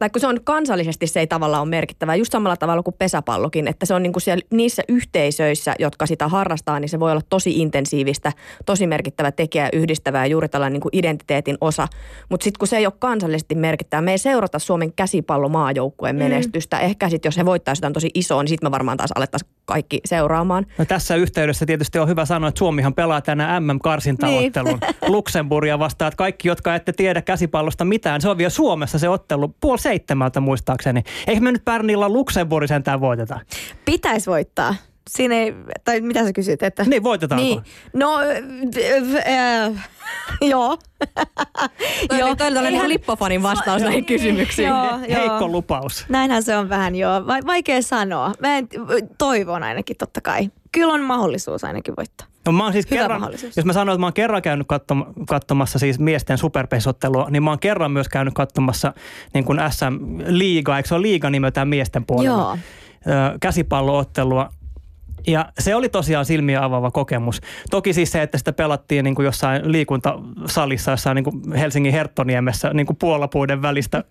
[0.00, 3.68] tai kun se on kansallisesti se ei tavallaan ole merkittävää, just samalla tavalla kuin pesäpallokin,
[3.68, 7.60] että se on niinku siellä, niissä yhteisöissä, jotka sitä harrastaa, niin se voi olla tosi
[7.60, 8.32] intensiivistä,
[8.66, 11.88] tosi merkittävä tekijä, yhdistävä ja juuri tällainen niinku identiteetin osa.
[12.28, 16.78] Mutta sitten kun se ei ole kansallisesti merkittävää, me ei seurata Suomen käsipallomaajoukkueen menestystä.
[16.78, 20.00] Ehkä sitten jos he voittaisivat jotain tosi isoa, niin sitten me varmaan taas alettaisiin kaikki
[20.04, 20.66] seuraamaan.
[20.78, 25.12] No tässä yhteydessä tietysti on hyvä sanoa, että Suomihan pelaa tänään MM-karsintaottelun Niin.
[25.14, 26.08] Luxemburgia vastaan.
[26.08, 30.40] Että kaikki, jotka ette tiedä käsipallosta mitään, se on vielä Suomessa se ottelu puoli seitsemältä
[30.40, 31.02] muistaakseni.
[31.26, 33.40] Eikö me nyt Pärnillä Luxemburgi sentään voiteta?
[33.84, 34.74] Pitäisi voittaa.
[35.10, 36.62] Siinä ei, tai mitä sä kysyt?
[36.62, 36.84] Että...
[36.84, 37.44] Niin, voitetaanko?
[37.44, 37.62] Niin.
[37.92, 39.90] No, äh, äh,
[40.50, 40.78] joo.
[42.08, 44.68] Toi oli, tällainen niinku lippofanin vastaus näihin kysymyksiin.
[44.68, 45.20] Joo, joo.
[45.20, 46.04] Heikko lupaus.
[46.08, 47.26] Näinhän se on vähän joo.
[47.26, 48.32] Va- vaikea sanoa.
[48.40, 48.68] Mä en,
[49.18, 50.50] toivon ainakin totta kai.
[50.72, 52.26] Kyllä on mahdollisuus ainakin voittaa.
[52.46, 53.22] No mä oon siis Hyvä kerran,
[53.56, 57.50] jos mä sanoin, että mä oon kerran käynyt katsom- katsomassa siis miesten superpesottelua, niin mä
[57.50, 58.92] oon kerran myös käynyt katsomassa
[59.34, 62.30] niin kuin SM-liiga, eikö se ole liiga nimeltään miesten puolella?
[62.30, 62.58] Joo.
[63.06, 64.50] Ö, käsipalloottelua.
[65.26, 67.40] Ja se oli tosiaan silmiä avaava kokemus.
[67.70, 72.74] Toki siis se, että sitä pelattiin niin kuin jossain liikuntasalissa, jossain niin kuin Helsingin Herttoniemessä
[72.74, 74.04] niin kuin puolapuiden välistä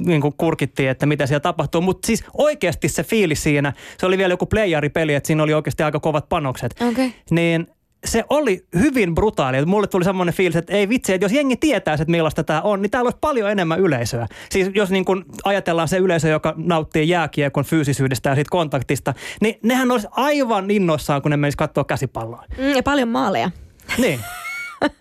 [0.00, 1.80] niin kuin kurkittiin, että mitä siellä tapahtuu.
[1.80, 5.82] Mutta siis oikeasti se fiilis siinä, se oli vielä joku playeripeli, että siinä oli oikeasti
[5.82, 6.74] aika kovat panokset.
[6.90, 7.14] Okei.
[7.30, 7.66] Niin
[8.04, 9.64] se oli hyvin brutaali.
[9.64, 12.82] Mulle tuli semmoinen fiilis, että ei vitsi, että jos jengi tietää, että millaista tämä on,
[12.82, 14.26] niin täällä olisi paljon enemmän yleisöä.
[14.50, 19.58] Siis jos niin kun ajatellaan se yleisö, joka nauttii jääkiekon fyysisyydestä ja siitä kontaktista, niin
[19.62, 22.44] nehän olisi aivan innoissaan, kun ne menis katsoa käsipalloa.
[22.58, 23.50] Mm, ja paljon maaleja.
[23.98, 24.20] Niin.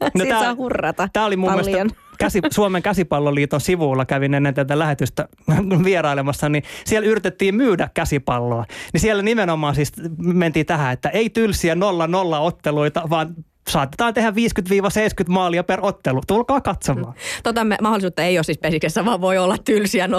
[0.01, 1.65] No Siitä tää, saa hurrata Tämä oli mun paljon.
[1.65, 5.27] mielestä käsi, Suomen käsipalloliiton sivuilla, kävin ennen tätä lähetystä
[5.83, 8.65] vierailemassa, niin siellä yritettiin myydä käsipalloa.
[8.93, 13.35] Niin siellä nimenomaan siis mentiin tähän, että ei tylsiä nolla nolla otteluita, vaan
[13.67, 14.33] saatetaan tehdä 50-70
[15.29, 16.21] maalia per ottelu.
[16.27, 17.13] Tulkaa katsomaan.
[17.43, 20.09] Tota me, mahdollisuutta ei ole siis pesiksessä, vaan voi olla tylsiä 0-0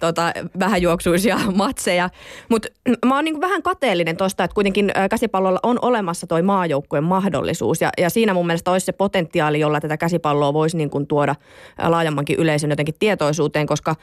[0.00, 2.10] tota, vähäjuoksuisia matseja.
[2.48, 2.68] Mutta
[3.06, 7.80] mä oon niin vähän kateellinen tuosta, että kuitenkin käsipallolla on olemassa toi maajoukkueen mahdollisuus.
[7.80, 11.34] Ja, ja siinä mun mielestä olisi se potentiaali, jolla tätä käsipalloa voisi niin kuin tuoda
[11.82, 13.96] laajemmankin yleisön jotenkin tietoisuuteen, koska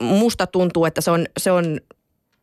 [0.00, 1.80] musta tuntuu, että se on, se on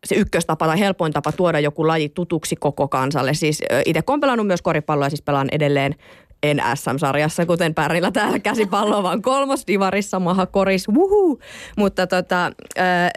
[0.06, 3.34] se ykköstapa tai helpoin tapa tuoda joku laji tutuksi koko kansalle.
[3.34, 5.96] Siis itse kun pelannut myös koripalloa, siis pelaan edelleen
[6.44, 11.40] en SM-sarjassa, kuten Pärnillä täällä käsipallo, vaan kolmosdivarissa, maha koris, wuhuu.
[11.78, 13.10] Mutta tota, äh,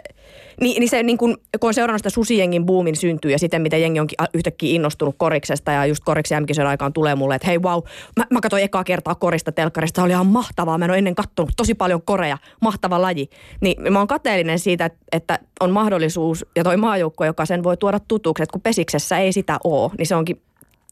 [0.61, 3.81] niin, niin se, niin kun, kun on seurannut sitä susijengin boomin syntyy ja sitten miten
[3.81, 7.83] jengi onkin yhtäkkiä innostunut koriksesta ja just koriksi MKisen aikaan tulee mulle, että hei wow,
[8.17, 11.15] mä, mä katsoin ekaa kertaa korista telkkarista, se oli ihan mahtavaa, mä en ole ennen
[11.15, 13.29] katsonut tosi paljon koreja, mahtava laji.
[13.61, 17.99] Niin mä oon kateellinen siitä, että, on mahdollisuus ja toi maajoukko, joka sen voi tuoda
[18.07, 20.41] tutuksi, että kun pesiksessä ei sitä ole, niin se onkin,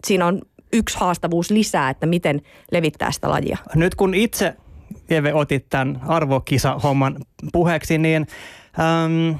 [0.07, 0.41] siinä on
[0.73, 2.41] yksi haastavuus lisää, että miten
[2.71, 3.57] levittää sitä lajia.
[3.75, 4.55] Nyt kun itse
[5.09, 7.15] Eve otit tämän arvokisa-homman
[7.53, 8.27] puheeksi, niin
[8.79, 9.35] äm,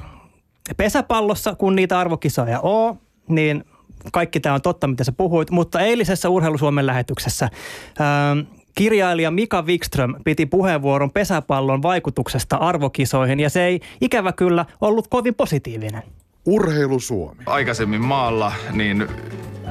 [0.76, 2.98] pesäpallossa, kun niitä arvokisoja on,
[3.28, 3.64] niin
[4.12, 10.14] kaikki tämä on totta, mitä sä puhuit, mutta eilisessä Urheilusuomen lähetyksessä äm, kirjailija Mika Wikström
[10.24, 16.02] piti puheenvuoron pesäpallon vaikutuksesta arvokisoihin ja se ei ikävä kyllä ollut kovin positiivinen.
[16.46, 17.42] Urheilu Suomi.
[17.46, 19.08] Aikaisemmin maalla niin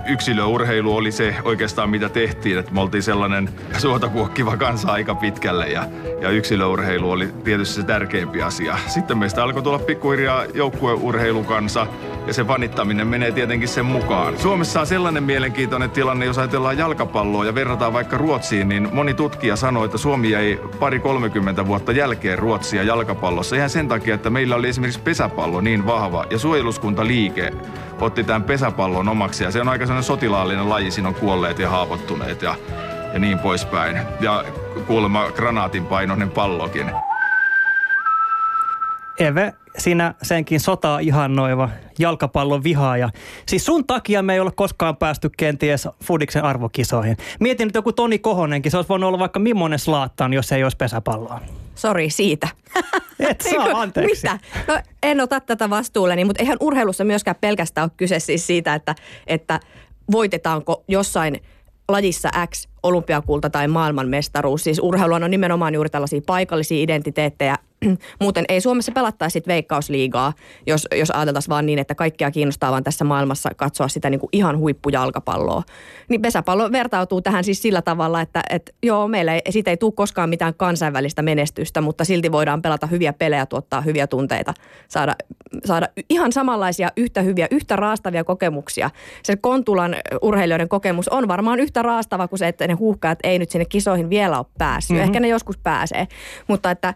[0.07, 5.87] yksilöurheilu oli se oikeastaan mitä tehtiin, että me oltiin sellainen suotakuokkiva kansa aika pitkälle ja,
[6.21, 8.77] ja yksilöurheilu oli tietysti se tärkeimpi asia.
[8.87, 11.87] Sitten meistä alkoi tulla pikkuhiljaa joukkueurheilukansa
[12.27, 14.39] ja se vanittaminen menee tietenkin sen mukaan.
[14.39, 19.55] Suomessa on sellainen mielenkiintoinen tilanne, jos ajatellaan jalkapalloa ja verrataan vaikka Ruotsiin, niin moni tutkija
[19.55, 24.55] sanoi, että Suomi ei pari 30 vuotta jälkeen Ruotsia jalkapallossa ihan sen takia, että meillä
[24.55, 27.51] oli esimerkiksi pesäpallo niin vahva ja suojeluskuntaliike
[28.01, 31.69] otti tämän pesäpallon omaksi ja se on aika sellainen sotilaallinen laji, siinä on kuolleet ja
[31.69, 32.55] haavoittuneet ja,
[33.13, 33.97] ja niin poispäin.
[34.21, 34.43] Ja
[34.87, 36.91] kuulemma granaatin painoinen pallokin.
[39.19, 41.69] Eve, sinä senkin sotaa ihannoiva
[41.99, 43.09] jalkapallon vihaaja.
[43.45, 47.17] Siis sun takia me ei ole koskaan päästy kenties Fudiksen arvokisoihin.
[47.39, 50.77] Mietin nyt joku Toni Kohonenkin, se olisi voinut olla vaikka millainen slaattaan, jos ei olisi
[50.77, 51.39] pesäpalloa.
[51.79, 52.47] Sori siitä.
[53.29, 54.27] Et saa, anteeksi.
[54.27, 54.39] Mitä?
[54.67, 58.95] No en ota tätä vastuulleni, mutta eihän urheilussa myöskään pelkästään ole kyse siis siitä, että,
[59.27, 59.59] että
[60.11, 61.41] voitetaanko jossain
[61.89, 64.63] lajissa X olympiakulta tai maailmanmestaruus.
[64.63, 67.57] Siis urheilu on nimenomaan juuri tällaisia paikallisia identiteettejä.
[68.21, 70.33] Muuten ei Suomessa pelattaisi veikkausliigaa,
[70.67, 74.29] jos, jos ajateltaisiin vaan niin, että kaikkia kiinnostaa vaan tässä maailmassa katsoa sitä niin kuin
[74.31, 75.63] ihan huippujalkapalloa.
[76.09, 79.91] Niin pesäpallo vertautuu tähän siis sillä tavalla, että, että joo, meillä ei, siitä ei tule
[79.95, 84.53] koskaan mitään kansainvälistä menestystä, mutta silti voidaan pelata hyviä pelejä, tuottaa hyviä tunteita,
[84.87, 85.15] saada,
[85.65, 88.89] saada ihan samanlaisia, yhtä hyviä, yhtä raastavia kokemuksia.
[89.23, 93.49] Se Kontulan urheilijoiden kokemus on varmaan yhtä raastava kuin se, että ne huuhkaat ei nyt
[93.49, 94.97] sinne kisoihin vielä ole päässyt.
[94.97, 95.03] Mm-hmm.
[95.03, 96.07] Ehkä ne joskus pääsee,
[96.47, 96.93] mutta että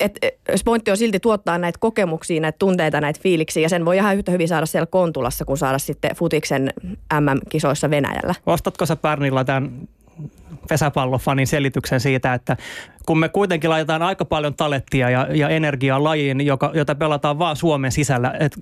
[0.00, 0.18] et,
[0.64, 4.32] pointti on silti tuottaa näitä kokemuksia, näitä tunteita, näitä fiiliksiä ja sen voi ihan yhtä
[4.32, 6.72] hyvin saada siellä Kontulassa kuin saada sitten Futiksen
[7.20, 8.34] MM-kisoissa Venäjällä.
[8.46, 9.88] Ostatko sä Pärnillä tämän
[10.68, 12.56] pesäpallofanin selityksen siitä, että
[13.06, 17.56] kun me kuitenkin laitetaan aika paljon talettia ja, ja energiaa lajiin, joka, jota pelataan vaan
[17.56, 18.60] Suomen sisällä, että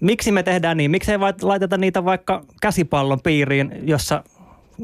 [0.00, 0.90] miksi me tehdään niin?
[0.90, 4.24] Miksi ei laiteta niitä vaikka käsipallon piiriin, jossa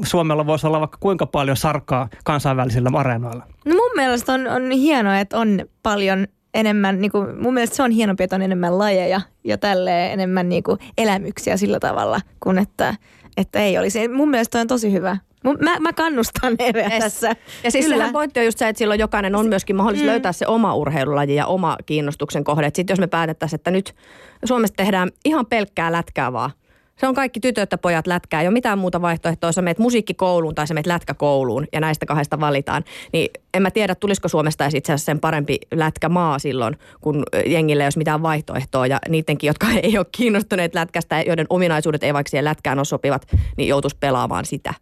[0.03, 3.43] Suomella voisi olla vaikka kuinka paljon sarkaa kansainvälisillä areenoilla?
[3.65, 7.83] No mun mielestä on, on hienoa, että on paljon enemmän, niin kuin, mun mielestä se
[7.83, 12.57] on hienompi, että on enemmän lajeja ja tälleen enemmän niin kuin, elämyksiä sillä tavalla, kuin
[12.57, 12.95] että,
[13.37, 14.07] että ei olisi.
[14.07, 15.17] Mun mielestä on tosi hyvä.
[15.43, 16.99] Mä, mä kannustan Eveä yes.
[16.99, 17.35] tässä.
[17.63, 20.11] Ja siis sehän pointti on just se, että silloin jokainen on myöskin mahdollisuus mm.
[20.11, 22.71] löytää se oma urheilulaji ja oma kiinnostuksen kohde.
[22.73, 23.95] Sitten jos me päätettäisiin, että nyt
[24.45, 26.51] Suomessa tehdään ihan pelkkää lätkää vaan,
[27.01, 28.41] se on kaikki tytöt ja pojat lätkää.
[28.41, 29.51] Ei ole mitään muuta vaihtoehtoa.
[29.51, 32.83] Sä meet musiikkikouluun tai sä meet lätkäkouluun ja näistä kahdesta valitaan.
[33.13, 37.85] Niin en mä tiedä, tulisiko Suomesta itse asiassa sen parempi lätkämaa silloin, kun jengille ei
[37.85, 38.87] olisi mitään vaihtoehtoa.
[38.87, 43.27] Ja niidenkin, jotka ei ole kiinnostuneet lätkästä, joiden ominaisuudet ei vaikka siihen lätkään ole sopivat,
[43.57, 44.73] niin joutuisi pelaamaan sitä.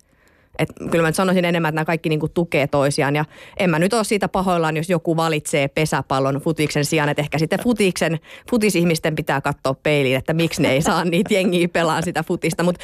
[0.60, 3.16] Et kyllä mä nyt sanoisin enemmän, että nämä kaikki niinku tukee toisiaan.
[3.16, 3.26] Ja
[3.58, 7.10] en mä nyt ole siitä pahoillaan, jos joku valitsee pesäpallon futiksen sijaan.
[7.10, 8.20] Että ehkä sitten futiksen,
[8.50, 12.64] futisihmisten pitää katsoa peiliin, että miksi ne ei saa niitä jengiä pelaa sitä futista.
[12.64, 12.84] Mutta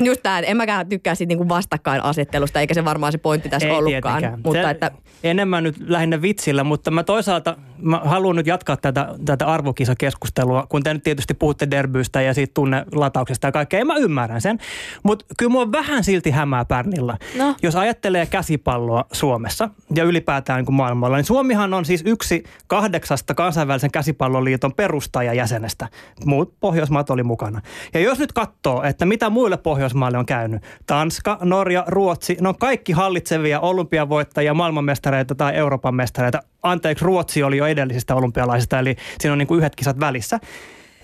[0.00, 3.74] just tämä, en mäkään tykkää siitä niinku vastakkainasettelusta, eikä se varmaan se pointti tässä Ei
[3.74, 4.18] ollutkaan.
[4.18, 4.40] tietenkään.
[4.44, 4.90] Mutta Se- että
[5.24, 10.82] Enemmän nyt lähinnä vitsillä, mutta mä toisaalta mä haluan nyt jatkaa tätä, tätä arvokisakeskustelua, kun
[10.82, 13.78] te nyt tietysti puhutte derbystä ja siitä tunnelatauksesta ja kaikkea.
[13.78, 14.58] Ja mä ymmärrän sen,
[15.02, 16.64] mutta kyllä mua vähän silti hämää
[17.00, 17.44] Pärnillä.
[17.44, 17.54] No.
[17.62, 23.34] Jos ajattelee käsipalloa Suomessa ja ylipäätään niin kuin maailmalla, niin Suomihan on siis yksi kahdeksasta
[23.34, 25.88] kansainvälisen käsipalloliiton perustajajäsenestä.
[26.24, 27.60] Muut Pohjoismaat oli mukana.
[27.94, 32.58] Ja jos nyt katsoo, että mitä muille Pohjoismaille on käynyt, Tanska, Norja, Ruotsi, ne on
[32.58, 36.42] kaikki hallitsevia olympiavoittajia, maailmanmestareita tai Euroopan mestareita.
[36.62, 40.40] Anteeksi, Ruotsi oli jo edellisistä olympialaisista, eli siinä on niin kuin yhdet kisat välissä.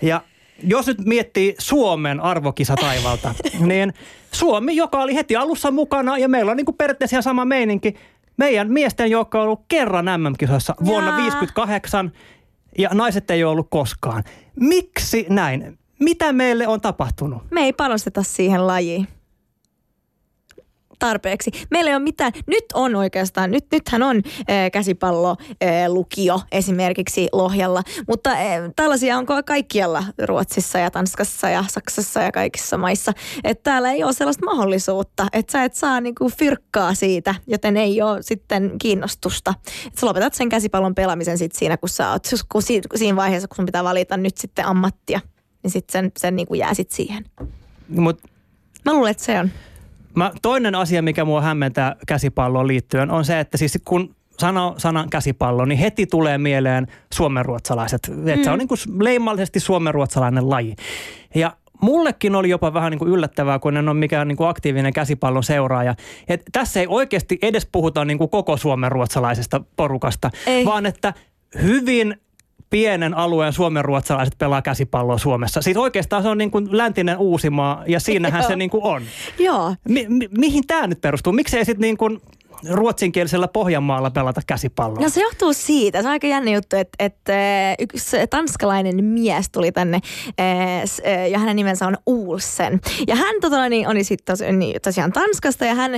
[0.01, 0.21] Ja
[0.63, 3.33] jos nyt miettii Suomen arvokisataivalta,
[3.67, 3.93] niin
[4.31, 7.95] Suomi, joka oli heti alussa mukana ja meillä on niin kuin periaatteessa ihan sama meininki.
[8.37, 11.17] Meidän miesten joukko on ollut kerran MM-kisoissa vuonna Jaa.
[11.17, 12.11] 58
[12.77, 14.23] ja naiset ei ole ollut koskaan.
[14.59, 15.77] Miksi näin?
[15.99, 17.43] Mitä meille on tapahtunut?
[17.51, 19.07] Me ei panosteta siihen lajiin
[20.99, 21.51] tarpeeksi.
[21.71, 27.27] Meillä ei ole mitään, nyt on oikeastaan, nyt, nythän on äh, käsipallo äh, lukio esimerkiksi
[27.33, 28.37] Lohjalla, mutta äh,
[28.75, 33.13] tällaisia on kaikkialla Ruotsissa ja Tanskassa ja Saksassa ja kaikissa maissa.
[33.43, 38.01] Että täällä ei ole sellaista mahdollisuutta, että sä et saa niinku fyrkkaa siitä, joten ei
[38.01, 39.53] ole sitten kiinnostusta.
[39.87, 43.47] Et sä lopetat sen käsipallon pelaamisen sit siinä, kun sä oot, kun si- siinä vaiheessa,
[43.47, 45.19] kun sun pitää valita nyt sitten ammattia,
[45.63, 47.25] niin sitten sen, sen niinku jää sit siihen.
[47.87, 48.21] Mut
[48.87, 49.51] Mä luulen, että se on.
[50.17, 55.09] Mä, toinen asia, mikä mua hämmentää käsipalloon liittyen, on se, että siis kun sana, sanan
[55.09, 58.01] käsipallo, niin heti tulee mieleen suomenruotsalaiset.
[58.09, 58.27] Mm.
[58.27, 60.75] Että se on niin kuin leimallisesti suomenruotsalainen laji.
[61.35, 64.93] Ja mullekin oli jopa vähän niin kuin yllättävää, kun en ole mikään niin kuin aktiivinen
[64.93, 65.95] käsipallon seuraaja.
[66.27, 70.65] Et tässä ei oikeasti edes puhuta niin kuin koko suomenruotsalaisesta porukasta, Ei.
[70.65, 71.13] vaan että
[71.61, 72.15] hyvin
[72.69, 75.61] pienen alueen suomenruotsalaiset pelaa käsipalloa Suomessa.
[75.61, 79.01] Siis oikeastaan se on niin kuin läntinen Uusimaa ja siinähän se niin kuin on.
[79.39, 79.75] Joo.
[79.89, 81.33] Mi- mi- mihin tämä nyt perustuu?
[81.33, 82.21] Miksei sitten niin kuin
[82.69, 85.01] ruotsinkielisellä Pohjanmaalla pelata käsipalloa?
[85.03, 87.33] No se johtuu siitä, se on aika jännä juttu, että, että
[87.79, 89.99] yksi tanskalainen mies tuli tänne
[90.85, 92.79] s- eh, ja hänen nimensä on Ulsen.
[93.07, 95.91] Ja hän tota, niin, oli sitten tos, niin, tosiaan Tanskasta ja hän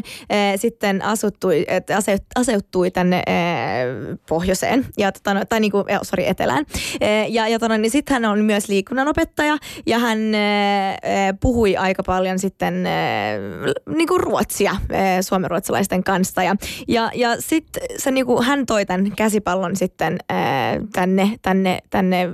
[0.55, 1.65] sitten asuttui,
[1.97, 3.23] ase, aseuttui tänne
[4.29, 6.65] pohjoiseen, ja, tota, no, tai niinku, eh, sorry, etelään.
[7.29, 10.19] Ja ja tota, niin sitten hän on myös liikunnanopettaja ja hän
[11.41, 13.39] puhui aika paljon sitten eh,
[13.95, 14.75] niinku ruotsia
[15.21, 16.43] suomenruotsalaisten kanssa.
[16.49, 16.55] Ja,
[16.87, 22.27] ja, ja sitten niinku, hän toi tämän käsipallon sitten ää, tänne, tänne, tänne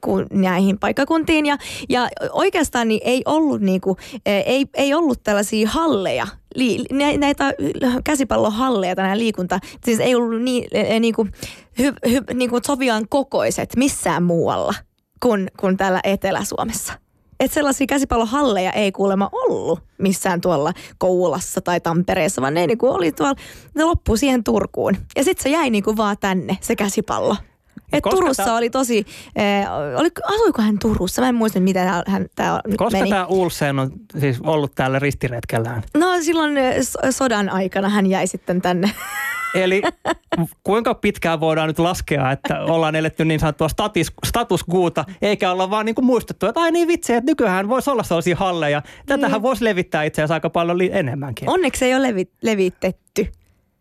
[0.00, 1.46] ku, näihin paikkakuntiin.
[1.46, 6.26] Ja, ja oikeastaan niin ei ollut, niinku, ää, ei, ei ollut tällaisia halleja
[7.18, 7.52] näitä
[8.04, 11.26] käsipallohalleja tai liikunta, siis ei ollut niin, äh, niinku,
[11.78, 14.74] hy, hy, niinku sopivan kokoiset missään muualla
[15.22, 17.05] kuin, kuin täällä Etelä-Suomessa.
[17.40, 23.12] Että sellaisia käsipallohalleja ei kuulemma ollut missään tuolla Koulassa tai Tampereessa, vaan ne niinku oli
[23.12, 23.34] tuolla,
[23.74, 24.96] ne loppui siihen Turkuun.
[25.16, 27.36] Ja sitten se jäi niinku vaan tänne, se käsipallo.
[27.92, 29.06] Et Koska Turussa tää- oli tosi,
[29.40, 31.22] äh, oli, asuiko hän Turussa?
[31.22, 33.10] Mä en muista, mitä hän tää Koska meni.
[33.10, 35.82] tämä Ulsen on siis ollut täällä ristiretkellään?
[35.94, 38.90] No silloin so- sodan aikana hän jäi sitten tänne.
[39.54, 39.82] Eli
[40.64, 45.70] kuinka pitkään voidaan nyt laskea, että ollaan eletty niin sanottua status, status quota, eikä olla
[45.70, 48.82] vaan niin kuin muistettu, että ai niin vitsi, että nykyään voisi olla sellaisia halleja.
[49.06, 49.42] Tätähän Niin.
[49.42, 51.50] voisi levittää itse asiassa aika paljon enemmänkin.
[51.50, 53.26] Onneksi ei ole levi- levitetty.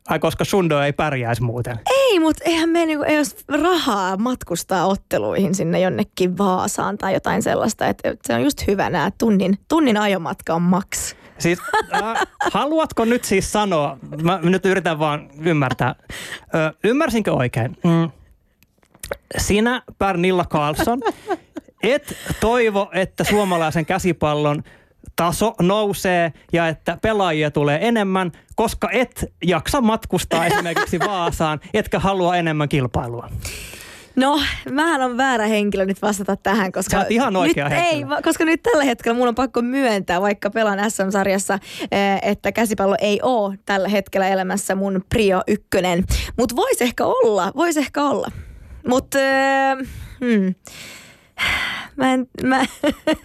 [0.09, 1.79] Ai koska Sundo ei pärjäisi muuten.
[1.91, 7.43] Ei, mutta eihän me niinku, ei olisi rahaa matkustaa otteluihin sinne jonnekin Vaasaan tai jotain
[7.43, 7.87] sellaista.
[7.87, 11.15] Että et se on just hyvä nämä tunnin, tunnin ajomatka on maks.
[11.37, 11.59] Siis
[11.93, 15.95] äh, haluatko nyt siis sanoa, mä nyt yritän vaan ymmärtää,
[16.55, 17.77] ö, ymmärsinkö oikein?
[17.83, 18.11] Mm.
[19.37, 21.01] Sinä, Pernilla Karlsson,
[21.83, 24.63] et toivo, että suomalaisen käsipallon
[25.15, 32.35] taso nousee ja että pelaajia tulee enemmän, koska et jaksa matkustaa esimerkiksi Vaasaan, etkä halua
[32.35, 33.29] enemmän kilpailua.
[34.15, 34.39] No,
[34.71, 37.01] mähän on väärä henkilö nyt vastata tähän, koska...
[37.01, 38.15] Sä ihan oikea nyt, henkilö.
[38.15, 41.59] Ei, koska nyt tällä hetkellä mun on pakko myöntää, vaikka pelaan SM-sarjassa,
[41.91, 46.03] eh, että käsipallo ei ole tällä hetkellä elämässä mun prio ykkönen.
[46.37, 48.27] Mutta voisi ehkä olla, voisi ehkä olla.
[48.87, 49.19] Mutta...
[50.19, 50.55] Hmm.
[51.95, 52.65] Mä en, mä,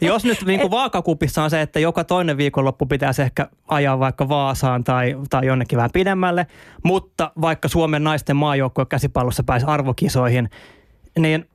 [0.01, 4.29] Jos nyt niin kuin vaakakupissa on se, että joka toinen viikonloppu pitäisi ehkä ajaa vaikka
[4.29, 6.47] Vaasaan tai, tai jonnekin vähän pidemmälle,
[6.85, 10.51] mutta vaikka Suomen naisten maajoukkue käsipallossa pääsi arvokisoihin,
[11.19, 11.49] niin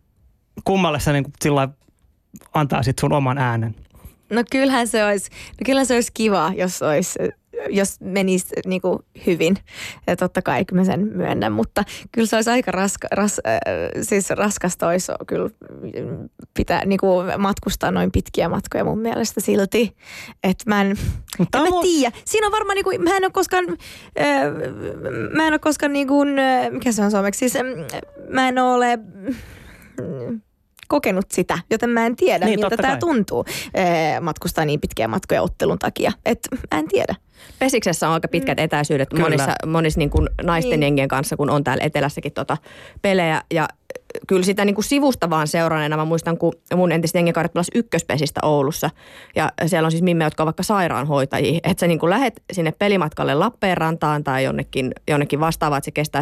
[0.63, 1.69] kummalle sä niin kuin sillä
[2.53, 3.75] antaisit sun oman äänen?
[4.29, 7.19] No kyllähän se olisi, no kyllähän se olisi kiva, jos olisi
[7.69, 9.57] jos menisi niin kuin hyvin.
[10.07, 13.59] Ja totta kai kyllä mä sen myönnän, mutta kyllä se olisi aika raska, ras, äh,
[14.01, 15.49] siis raskasta olisi kyllä
[16.53, 19.95] pitää niin kuin matkustaa noin pitkiä matkoja mun mielestä silti.
[20.43, 20.87] Että mä en,
[21.39, 22.17] en mä tiedä.
[22.25, 23.65] Siinä on varmaan, niin kuin, mä en ole koskaan,
[24.19, 24.43] äh,
[25.31, 27.63] mä en ole koskaan niin kuin, äh, mikä se on suomeksi, siis äh,
[28.29, 30.41] mä en ole äh,
[30.87, 33.45] kokenut sitä, joten mä en tiedä, niin, miltä tämä tuntuu
[33.77, 36.11] äh, matkustaa niin pitkiä matkoja ottelun takia.
[36.25, 37.15] Et mä en tiedä.
[37.59, 39.23] Pesiksessä on aika pitkät etäisyydet Kyllä.
[39.23, 40.83] monissa, monissa niin kuin naisten niin.
[40.83, 42.57] jengien kanssa, kun on täällä etelässäkin tota
[43.01, 43.41] pelejä.
[43.53, 43.67] Ja
[44.27, 45.97] kyllä sitä niin kuin sivusta vaan seuranneena.
[45.97, 48.89] Mä muistan, kun mun entiset jengikarit pelas ykköspesistä Oulussa.
[49.35, 51.59] Ja siellä on siis mimme, jotka on vaikka sairaanhoitajia.
[51.63, 56.21] Että sä niin kuin lähet sinne pelimatkalle Lappeenrantaan tai jonnekin, jonnekin vastaavaan, että se kestää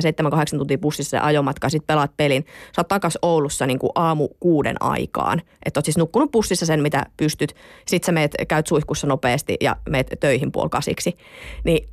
[0.54, 1.70] 7-8 tuntia bussissa se ajomatka.
[1.70, 2.46] Sitten pelaat pelin.
[2.76, 5.42] Sä oot takas Oulussa niin kuin aamu kuuden aikaan.
[5.66, 7.56] Että oot siis nukkunut bussissa sen, mitä pystyt.
[7.88, 11.18] Sitten sä meet, käyt suihkussa nopeasti ja meet töihin puoli kasiksi.
[11.64, 11.90] Niin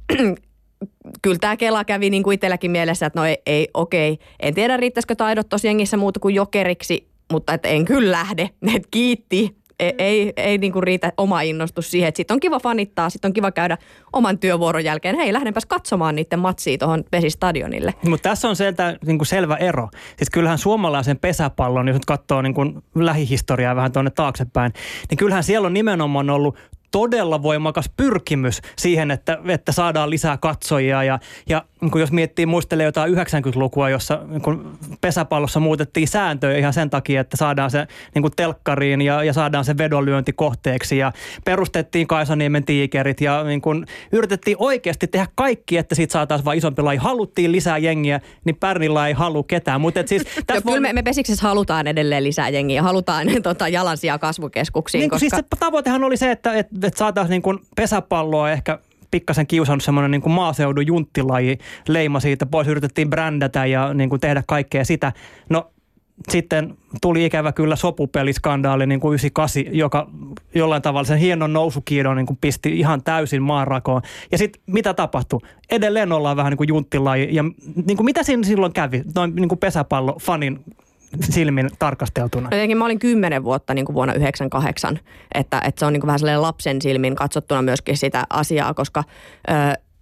[1.22, 4.76] kyllä tämä Kela kävi niin kuin itselläkin mielessä, että no ei, ei okei, en tiedä
[4.76, 8.51] riittäisikö taidot tosi jengissä muuta kuin jokeriksi, mutta että en kyllä lähde.
[8.76, 12.12] Et kiitti, ei, ei, ei niin kuin riitä oma innostus siihen.
[12.16, 13.78] Sitten on kiva fanittaa, sitten on kiva käydä
[14.12, 15.16] oman työvuoron jälkeen.
[15.16, 17.95] Hei, lähdenpäs katsomaan niiden matsia tuohon pesistadionille.
[18.09, 19.89] Mutta tässä on sieltä niin kuin selvä ero.
[20.16, 24.72] Siis kyllähän suomalaisen pesäpallon, jos nyt katsoo niin kuin lähihistoriaa vähän tuonne taaksepäin,
[25.11, 26.57] niin kyllähän siellä on nimenomaan ollut
[26.91, 31.05] todella voimakas pyrkimys siihen, että, että saadaan lisää katsojia.
[31.05, 31.18] Ja,
[31.49, 37.20] ja kun jos miettii, muistelee jotain 90-lukua, jossa kun pesäpallossa muutettiin sääntöjä ihan sen takia,
[37.20, 40.99] että saadaan se niin kuin telkkariin ja, ja saadaan se vedonlyönti kohteeksi.
[40.99, 41.12] Ja
[41.45, 46.83] perustettiin Kaisaniemen tiikerit ja niin kun yritettiin oikeasti tehdä kaikki, että siitä saataisiin vain isompi
[46.83, 46.99] laji.
[46.99, 49.81] Haluttiin lisää jengiä, niin Pärnillä ei halua ketään.
[49.81, 52.83] Mutta siis, tässä kyllä me, me Pesiksessä halutaan edelleen lisää jengiä.
[52.83, 55.01] Halutaan tota, jalansijaa kasvukeskuksiin.
[55.01, 55.20] Niin, koska...
[55.20, 58.78] siis se tavoitehan oli se, että, että että saataisiin niin kuin pesäpalloa ehkä
[59.11, 61.58] pikkasen kiusannut semmoinen niin kuin maaseudun junttilaji
[61.88, 62.68] leima siitä pois.
[62.68, 65.12] Yritettiin brändätä ja niin kuin tehdä kaikkea sitä.
[65.48, 65.70] No
[66.28, 70.11] sitten tuli ikävä kyllä sopupeliskandaali niin kuin 98, joka
[70.54, 74.02] jollain tavalla sen hienon nousukiidon niin kuin pisti ihan täysin maanrakoon.
[74.32, 75.40] Ja sitten mitä tapahtui?
[75.70, 77.28] Edelleen ollaan vähän niin kuin junttilaji.
[77.30, 77.44] Ja
[77.86, 79.02] niin kuin mitä siinä silloin kävi?
[79.14, 80.64] Noin niin kuin pesäpallo fanin
[81.20, 82.48] silmin tarkasteltuna?
[82.52, 84.98] Jotenkin mä olin kymmenen vuotta niin kuin vuonna 98,
[85.34, 89.04] että, että se on niin kuin vähän sellainen lapsen silmin katsottuna myöskin sitä asiaa, koska...
[89.50, 89.56] Öö,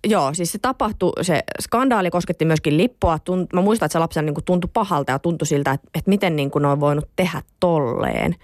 [0.07, 3.19] Joo, siis se tapahtui, se skandaali kosketti myöskin lippua.
[3.19, 6.09] Tunt, mä muistan, että se lapsen niin kuin tuntui pahalta ja tuntui siltä, että, että
[6.09, 8.35] miten niin kuin on voinut tehdä tolleen.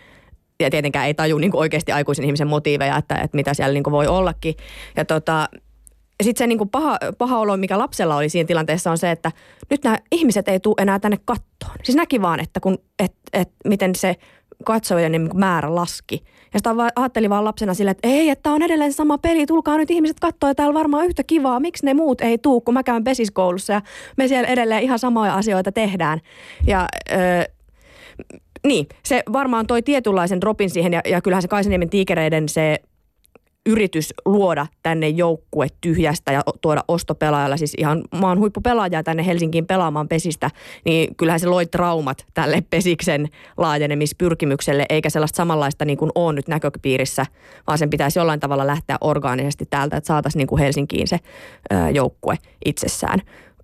[0.61, 4.07] Ja tietenkään ei taju niin oikeasti aikuisen ihmisen motiiveja, että, että mitä siellä niin voi
[4.07, 4.55] ollakin.
[4.97, 5.49] Ja tota,
[6.23, 9.33] sitten se niin kuin paha, paha olo, mikä lapsella oli siinä tilanteessa, on se, että
[9.71, 11.75] nyt nämä ihmiset ei tule enää tänne kattoon.
[11.83, 14.17] Siis näki vaan, että kun, et, et, miten se
[14.65, 16.25] katsojien niin määrä laski.
[16.55, 19.91] Ja sitä ajattelin vaan lapsena sille, että ei, että on edelleen sama peli, tulkaa nyt
[19.91, 21.61] ihmiset katsoa, ja täällä varmaan yhtä kivaa.
[21.61, 23.83] Miksi ne muut ei tuu, kun mä käyn pesiskoulussa ja
[24.17, 26.21] me siellä edelleen ihan samoja asioita tehdään.
[26.67, 27.45] Ja öö,
[28.67, 32.79] niin, se varmaan toi tietynlaisen dropin siihen, ja, ja kyllähän se Kaisaniemen tiikereiden se
[33.67, 40.09] yritys luoda tänne joukkue tyhjästä ja tuoda ostopelaajalla, siis ihan maan huippupelaajaa tänne Helsinkiin pelaamaan
[40.09, 40.51] pesistä,
[40.85, 46.49] niin kyllähän se loi traumat tälle pesiksen laajenemispyrkimykselle, eikä sellaista samanlaista niin kuin on nyt
[46.49, 47.27] näköpiirissä,
[47.67, 51.19] vaan sen pitäisi jollain tavalla lähteä orgaanisesti täältä, että saataisiin niin kuin Helsinkiin se
[51.93, 53.19] joukkue itsessään.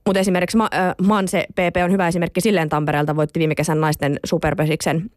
[0.06, 0.58] Mutta esimerkiksi
[1.02, 5.10] Manse PP on hyvä esimerkki silleen Tampereelta, voitti viime kesän naisten superpesiksen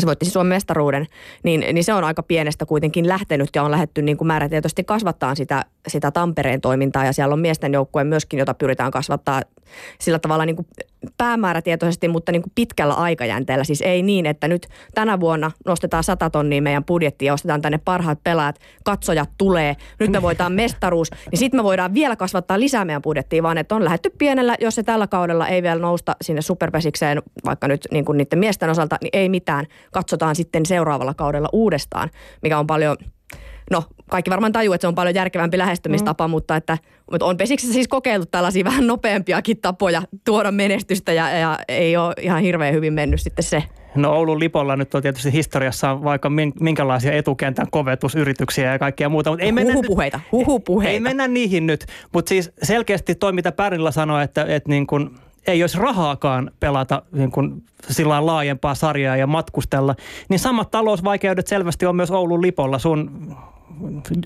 [0.00, 1.06] se voitti siis Suomen mestaruuden,
[1.42, 5.34] niin, niin se on aika pienestä kuitenkin lähtenyt ja on lähetty niin kuin määrätietoisesti kasvattaa
[5.34, 7.04] sitä, sitä Tampereen toimintaa.
[7.04, 9.42] Ja siellä on miesten joukkue myöskin, jota pyritään kasvattaa
[10.00, 10.66] sillä tavalla niin kuin
[11.16, 13.64] päämäärätietoisesti, mutta niin kuin pitkällä aikajänteellä.
[13.64, 17.80] Siis ei niin, että nyt tänä vuonna nostetaan 100 tonnia meidän budjettia ja ostetaan tänne
[17.84, 22.84] parhaat pelaajat, katsojat tulee, nyt me voidaan mestaruus, niin sitten me voidaan vielä kasvattaa lisää
[22.84, 26.42] meidän budjettia, vaan että on lähetty pienellä, jos se tällä kaudella ei vielä nousta sinne
[26.42, 29.66] superpesikseen, vaikka nyt niin kuin niiden miesten osalta, niin ei mitään.
[29.92, 32.10] Katsotaan sitten seuraavalla kaudella uudestaan,
[32.42, 32.96] mikä on paljon
[33.70, 36.30] no kaikki varmaan tajuu, että se on paljon järkevämpi lähestymistapa, mm.
[36.30, 36.78] mutta, että,
[37.10, 42.14] mutta on Pesiksessä siis kokeillut tällaisia vähän nopeampiakin tapoja tuoda menestystä ja, ja ei ole
[42.20, 43.62] ihan hirveän hyvin mennyt sitten se.
[43.94, 49.30] No Oulun Lipolla nyt on tietysti historiassa vaikka minkälaisia etukentän kovetusyrityksiä ja kaikkea muuta.
[49.30, 50.92] Mutta ei mennä huhupuheita, huhupuheita.
[50.92, 55.18] Ei mennä niihin nyt, mutta siis selkeästi toi mitä Pärillä sanoi, että, että niin kun
[55.46, 59.94] ei olisi rahaakaan pelata niin kuin sillä laajempaa sarjaa ja matkustella,
[60.28, 63.36] niin samat talousvaikeudet selvästi on myös Oulun Lipolla sun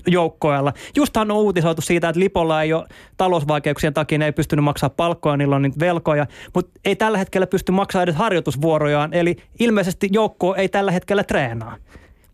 [0.07, 0.73] joukkoilla.
[0.95, 2.85] Justhan on uutisoitu siitä, että Lipolla ei ole
[3.17, 7.47] talousvaikeuksien takia, ne ei pystynyt maksamaan palkkoja, niillä on niitä velkoja, mutta ei tällä hetkellä
[7.47, 11.75] pysty maksamaan edes harjoitusvuorojaan, eli ilmeisesti joukko ei tällä hetkellä treenaa.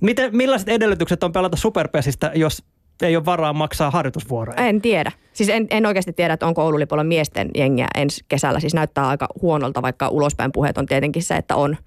[0.02, 2.64] Miten, millaiset edellytykset on pelata superpesistä, jos
[3.02, 4.66] ei ole varaa maksaa harjoitusvuoroja?
[4.66, 5.12] En tiedä.
[5.34, 8.60] Siis en, en oikeasti tiedä, että onko Oulun lipolla miesten jengiä ensi kesällä.
[8.60, 11.78] Siis näyttää aika huonolta, vaikka ulospäin puheet on tietenkin se, että on,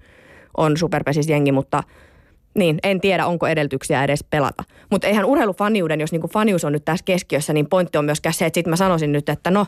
[0.57, 1.83] on superpesis jengi, mutta–
[2.53, 4.63] niin, en tiedä, onko edellytyksiä edes pelata.
[4.91, 8.45] Mutta eihän urheilufaniuden, jos niinku fanius on nyt tässä keskiössä, niin pointti on myöskään se,
[8.45, 9.65] että sit mä sanoisin nyt, että no,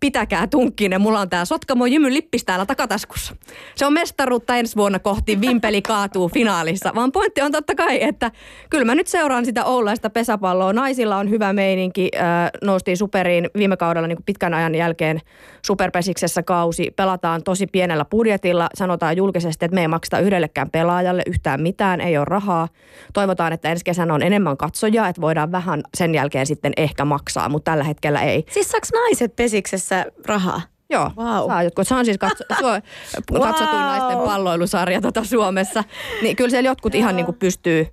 [0.00, 3.36] pitäkää tunkkinen, mulla on tää Sotkamo Jymyn lippis täällä takataskussa.
[3.74, 6.92] Se on mestaruutta ensi vuonna kohti, Vimpeli kaatuu finaalissa.
[6.94, 8.30] Vaan pointti on totta kai, että
[8.70, 10.72] kyllä mä nyt seuraan sitä Oulaista pesäpalloa.
[10.72, 15.20] Naisilla on hyvä meininki, äh, noustiin superiin viime kaudella niin pitkän ajan jälkeen
[15.64, 16.90] superpesiksessä kausi.
[16.96, 22.16] Pelataan tosi pienellä budjetilla, sanotaan julkisesti, että me ei makseta yhdellekään pelaajalle yhtään mitään, ei
[22.18, 22.68] ole rahaa.
[23.12, 27.48] Toivotaan, että ensi kesänä on enemmän katsojaa, että voidaan vähän sen jälkeen sitten ehkä maksaa,
[27.48, 28.44] mutta tällä hetkellä ei.
[28.50, 30.60] Siis saaks naiset pesiksessä rahaa?
[30.90, 31.46] Joo, wow.
[31.46, 31.88] saa jotkut.
[31.88, 33.42] Se on siis katso, wow.
[33.42, 35.84] katsotuin naisten palloilusarja tota Suomessa.
[36.22, 37.86] Niin kyllä siellä jotkut ihan niin kuin pystyy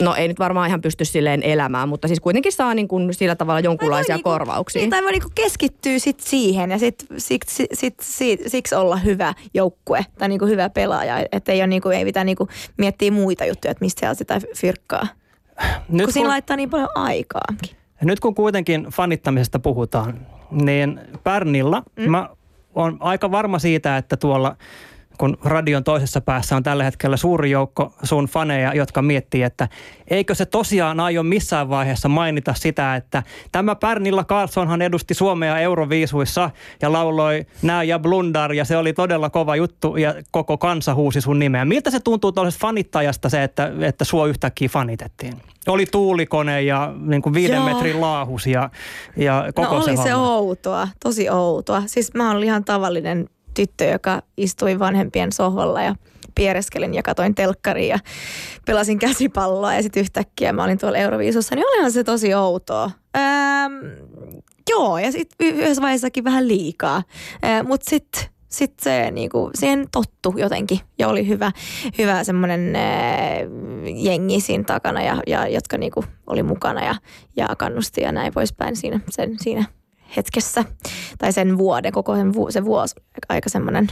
[0.00, 3.36] No ei nyt varmaan ihan pysty silleen elämään, mutta siis kuitenkin saa niin kuin sillä
[3.36, 4.80] tavalla jonkunlaisia niinku, korvauksia.
[4.80, 8.96] Niin, tai voi niinku keskittyä sit siihen ja sit, sit, sit, sit, sit, siksi olla
[8.96, 11.26] hyvä joukkue tai niinku hyvä pelaaja.
[11.32, 15.06] Että ei, niinku, ei pitää niinku miettiä muita juttuja, että mistä siellä sitä fyrkkaa.
[15.88, 17.46] Nyt kun siinä kun, laittaa niin paljon aikaa.
[18.02, 22.10] Nyt kun kuitenkin fanittamisesta puhutaan, niin Pärnilla mm.
[22.10, 22.28] mä
[22.74, 24.56] oon aika varma siitä, että tuolla
[25.20, 29.68] kun radion toisessa päässä on tällä hetkellä suuri joukko sun faneja, jotka miettii, että
[30.08, 36.50] eikö se tosiaan aio missään vaiheessa mainita sitä, että tämä Pärnilla Carlsonhan edusti Suomea Euroviisuissa
[36.82, 41.20] ja lauloi Nää ja Blundar ja se oli todella kova juttu ja koko kansa huusi
[41.20, 41.64] sun nimeä.
[41.64, 45.34] Miltä se tuntuu tuollaisesta fanittajasta se, että, että sua yhtäkkiä fanitettiin?
[45.68, 47.64] Oli tuulikone ja niin kuin viiden Joo.
[47.64, 48.70] metrin laahus ja,
[49.16, 50.08] ja koko no se oli homma.
[50.08, 51.82] se outoa, tosi outoa.
[51.86, 55.94] Siis mä olin ihan tavallinen tyttö, joka istui vanhempien sohvalla ja
[56.34, 57.98] piereskelin ja katoin telkkariin ja
[58.66, 62.90] pelasin käsipalloa ja sitten yhtäkkiä mä olin tuolla Euroviisussa, niin olihan se tosi outoa.
[63.16, 63.72] Ähm,
[64.70, 67.02] joo, ja sitten yhdessä vaiheessakin vähän liikaa,
[67.44, 71.52] äh, mutta sitten sit se niinku, siihen tottu jotenkin ja oli hyvä,
[71.98, 72.76] hyvä semmoinen
[73.96, 76.94] jengi siinä takana, ja, ja, jotka niinku oli mukana ja,
[77.36, 79.64] ja kannusti ja näin poispäin siinä, sen, siinä
[80.16, 80.64] hetkessä.
[81.18, 82.94] Tai sen vuoden, koko sen, vu- se vuosi
[83.28, 83.86] aika semmoinen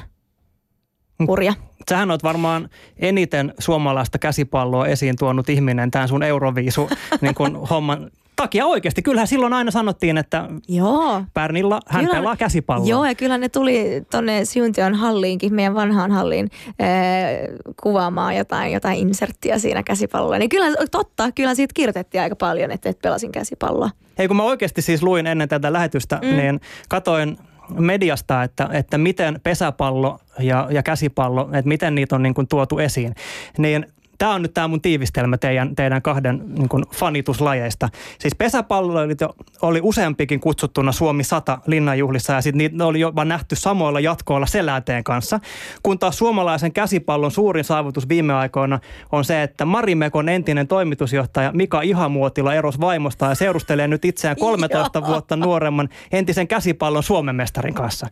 [1.26, 1.54] hurja.
[1.90, 6.90] Sähän oot varmaan eniten suomalaista käsipalloa esiin tuonut ihminen tämän sun Euroviisu
[7.20, 9.02] niin kun homman takia oikeasti.
[9.02, 11.22] Kyllähän silloin aina sanottiin, että Joo.
[11.34, 12.88] Pärnilla hän kyllä, pelaa käsipalloa.
[12.88, 17.48] Joo, ja kyllä ne tuli tuonne Siuntion halliinkin, meidän vanhaan halliin, ee,
[17.82, 20.38] kuvaamaan jotain, jotain inserttiä siinä käsipallolla.
[20.38, 23.90] Niin kyllä totta, kyllä siitä kirjoitettiin aika paljon, että, että pelasin käsipalloa.
[24.18, 26.36] Hei, kun mä oikeasti siis luin ennen tätä lähetystä, mm.
[26.36, 27.38] niin katoin
[27.78, 32.78] mediasta, että, että miten pesäpallo ja, ja käsipallo, että miten niitä on niin kuin tuotu
[32.78, 33.14] esiin.
[33.58, 33.86] Niin
[34.18, 37.88] Tämä on nyt tämä mun tiivistelmä teidän, teidän kahden niin kuin fanituslajeista.
[38.18, 39.18] Siis pesäpalloilijat
[39.62, 45.04] oli useampikin kutsuttuna Suomi 100 linnanjuhlissa ja sitten niitä oli jopa nähty samoilla jatkoilla seläteen
[45.04, 45.40] kanssa.
[45.82, 48.78] Kun taas suomalaisen käsipallon suurin saavutus viime aikoina
[49.12, 55.06] on se, että Marimekon entinen toimitusjohtaja Mika Ihamuotila eros vaimosta ja seurustelee nyt itseään 13
[55.06, 58.06] vuotta nuoremman entisen käsipallon Suomen mestarin kanssa.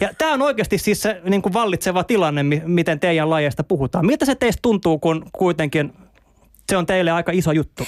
[0.00, 4.06] Ja tämä on oikeasti siis se niin kuin vallitseva tilanne, miten teidän lajeista puhutaan.
[4.06, 5.92] Miltä se teistä tuntuu, kun, kun kuitenkin
[6.68, 7.86] se on teille aika iso juttu.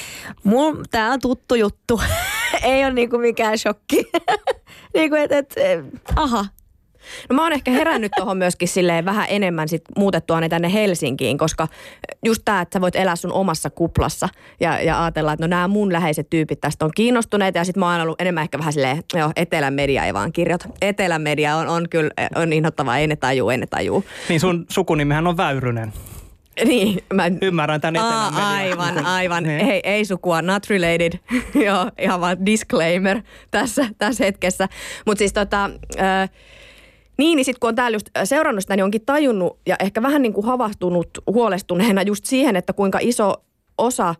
[0.91, 2.01] Tämä on tuttu juttu.
[2.63, 4.05] Ei ole niinku mikään shokki.
[4.95, 5.55] niinku, et, et,
[6.17, 6.45] aha,
[7.29, 11.39] No mä oon ehkä herännyt tuohon myöskin silleen vähän enemmän sit muutettua ne tänne Helsinkiin,
[11.39, 11.69] koska
[12.25, 14.29] just tämä, että sä voit elää sun omassa kuplassa
[14.61, 17.93] ja, ja ajatella, että no nämä mun läheiset tyypit tästä on kiinnostuneet ja sitten mä
[17.93, 20.69] oon ollut enemmän ehkä vähän silleen, joo, etelän media ei vaan kirjoita.
[20.83, 24.05] Etelän media on, on kyllä, on inhottava, ei ne tajuu, ei ne tajuu.
[24.29, 25.93] Niin sun sukunimihän on Väyrynen.
[26.65, 27.25] Niin, mä...
[27.43, 29.43] Ymmärrän tämän Aa, Aivan, aivan.
[29.43, 29.61] Niin.
[29.61, 31.13] Ei, ei sukua, not related.
[31.67, 34.69] Joo, ihan vaan disclaimer tässä, tässä hetkessä.
[35.07, 35.71] Mutta siis tota...
[35.99, 36.31] Äh,
[37.19, 40.23] niin, niin sitten kun on täällä just seurannut sitä, niin onkin tajunnut ja ehkä vähän
[40.23, 43.35] niin kuin havahtunut huolestuneena just siihen, että kuinka iso
[43.79, 44.15] osa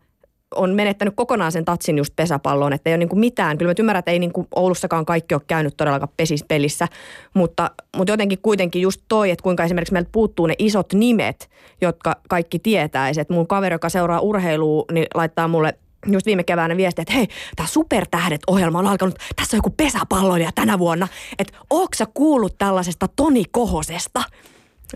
[0.57, 3.59] on menettänyt kokonaan sen tatsin just pesäpalloon, että ei ole niin mitään.
[3.59, 6.89] Kyllä mä ymmärrän, että ei niin Oulussakaan kaikki ole käynyt todellakaan pesispelissä,
[7.35, 11.51] mutta, mutta jotenkin kuitenkin just toi, että kuinka esimerkiksi meiltä puuttuu ne isot nimet,
[11.81, 13.21] jotka kaikki tietäisi.
[13.21, 15.75] Että mun kaveri, joka seuraa urheilua, niin laittaa mulle
[16.07, 20.79] just viime keväänä viesti, että hei, tämä Supertähdet-ohjelma on alkanut, tässä on joku pesäpalloilija tänä
[20.79, 24.23] vuonna, että ootko sä kuullut tällaisesta Toni Kohosesta?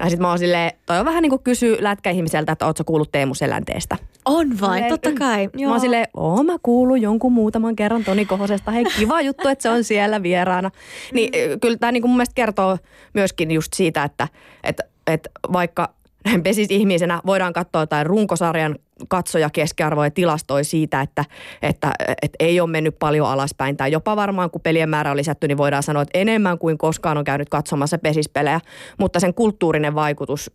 [0.01, 3.13] Ja sitten mä oon silleen, toi on vähän niin kuin kysy lätkäihmiseltä, että ootko kuullut
[3.13, 3.97] Teemu Selänteestä.
[4.29, 5.49] On vain, silleen, totta kai.
[5.55, 5.69] Joo.
[5.69, 8.71] Mä oon silleen, oon mä kuullut jonkun muutaman kerran Toni Kohosesta.
[8.71, 10.71] Hei, kiva juttu, että se on siellä vieraana.
[11.13, 11.61] Niin mm.
[11.61, 12.79] kyllä tämä niin kuin mun mielestä kertoo
[13.15, 14.29] myöskin just siitä, että,
[14.65, 15.95] että, että vaikka
[16.45, 21.25] pesis ihmisenä voidaan katsoa jotain runkosarjan katsoja keskiarvoja tilastoi siitä, että,
[21.63, 23.77] että, että ei ole mennyt paljon alaspäin.
[23.77, 27.19] Tai jopa varmaan, kun pelien määrä on lisätty, niin voidaan sanoa, että enemmän kuin koskaan
[27.19, 28.61] on käynyt katsomassa pesispelejä.
[28.99, 30.51] Mutta sen kulttuurinen vaikutus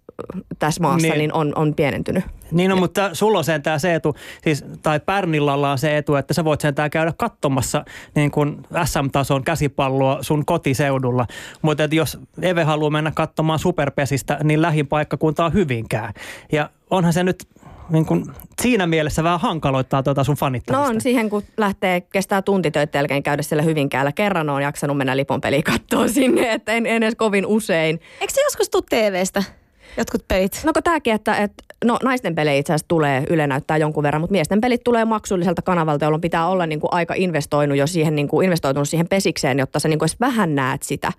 [0.59, 1.17] tässä maassa niin.
[1.17, 2.23] Niin on, on pienentynyt.
[2.51, 6.33] Niin on, mutta sulla on sentään se etu, siis, tai Pärnillalla on se etu, että
[6.33, 7.85] sä voit sentään käydä katsomassa
[8.15, 11.25] niin kuin SM-tason käsipalloa sun kotiseudulla.
[11.61, 16.13] Mutta jos Eve haluaa mennä katsomaan superpesistä, niin lähin paikkakunta on Hyvinkää.
[16.51, 17.47] Ja onhan se nyt
[17.89, 18.25] niin kuin,
[18.61, 20.83] siinä mielessä vähän hankaloittaa tuota sun fanittamista.
[20.83, 24.11] No on siihen, kun lähtee, kestää tuntitöitä jälkeen käydä siellä Hyvinkäällä.
[24.11, 27.99] Kerran on jaksanut mennä lipon peliä katsoa sinne, että en, en edes kovin usein.
[28.21, 29.43] Eikö se joskus tuu TVstä?
[29.97, 30.61] Jotkut pelit.
[30.65, 34.21] No kun tämäkin, että, että no naisten pelejä itse asiassa tulee, Yle näyttää jonkun verran,
[34.21, 38.15] mutta miesten pelit tulee maksulliselta kanavalta, jolloin pitää olla niin kuin aika investoinut jo siihen,
[38.15, 41.11] niin kuin investoitunut siihen pesikseen, jotta sä niin kuin edes vähän näet sitä.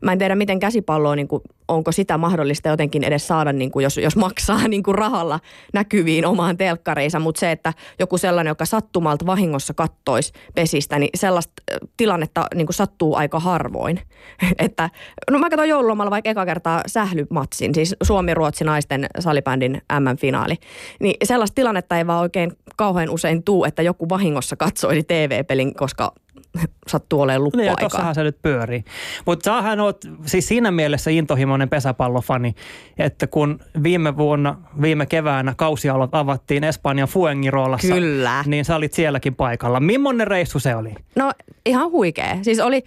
[0.00, 3.82] Mä en tiedä, miten käsipalloa, niin kuin, onko sitä mahdollista jotenkin edes saada, niin kuin,
[3.82, 5.40] jos, jos maksaa niin kuin rahalla
[5.72, 11.52] näkyviin omaan telkkariinsa, mutta se, että joku sellainen, joka sattumalta vahingossa kattois pesistä, niin sellaista
[11.72, 14.00] äh, tilannetta niin kuin sattuu aika harvoin.
[14.58, 14.90] että,
[15.30, 20.54] no mä katsoin joululomalla vaikka eka kertaa sählymatsin, siis Suomi-Ruotsi naisten salibändin MM-finaali.
[21.00, 26.12] Niin sellaista tilannetta ei vaan oikein kauhean usein tuu, että joku vahingossa katsoisi TV-pelin, koska
[26.88, 27.88] sattuu olemaan Niin, ja luppuaikaa.
[27.88, 28.84] tossahan se nyt pyörii.
[29.26, 32.54] Mutta sähän oot siis siinä mielessä intohimoinen pesäpallofani,
[32.98, 38.44] että kun viime vuonna, viime keväänä kausi avattiin Espanjan Fuengirolassa, Kyllä.
[38.46, 39.80] niin sä olit sielläkin paikalla.
[39.80, 40.94] Millainen reissu se oli?
[41.16, 41.32] No
[41.66, 42.38] ihan huikea.
[42.42, 42.82] Siis oli,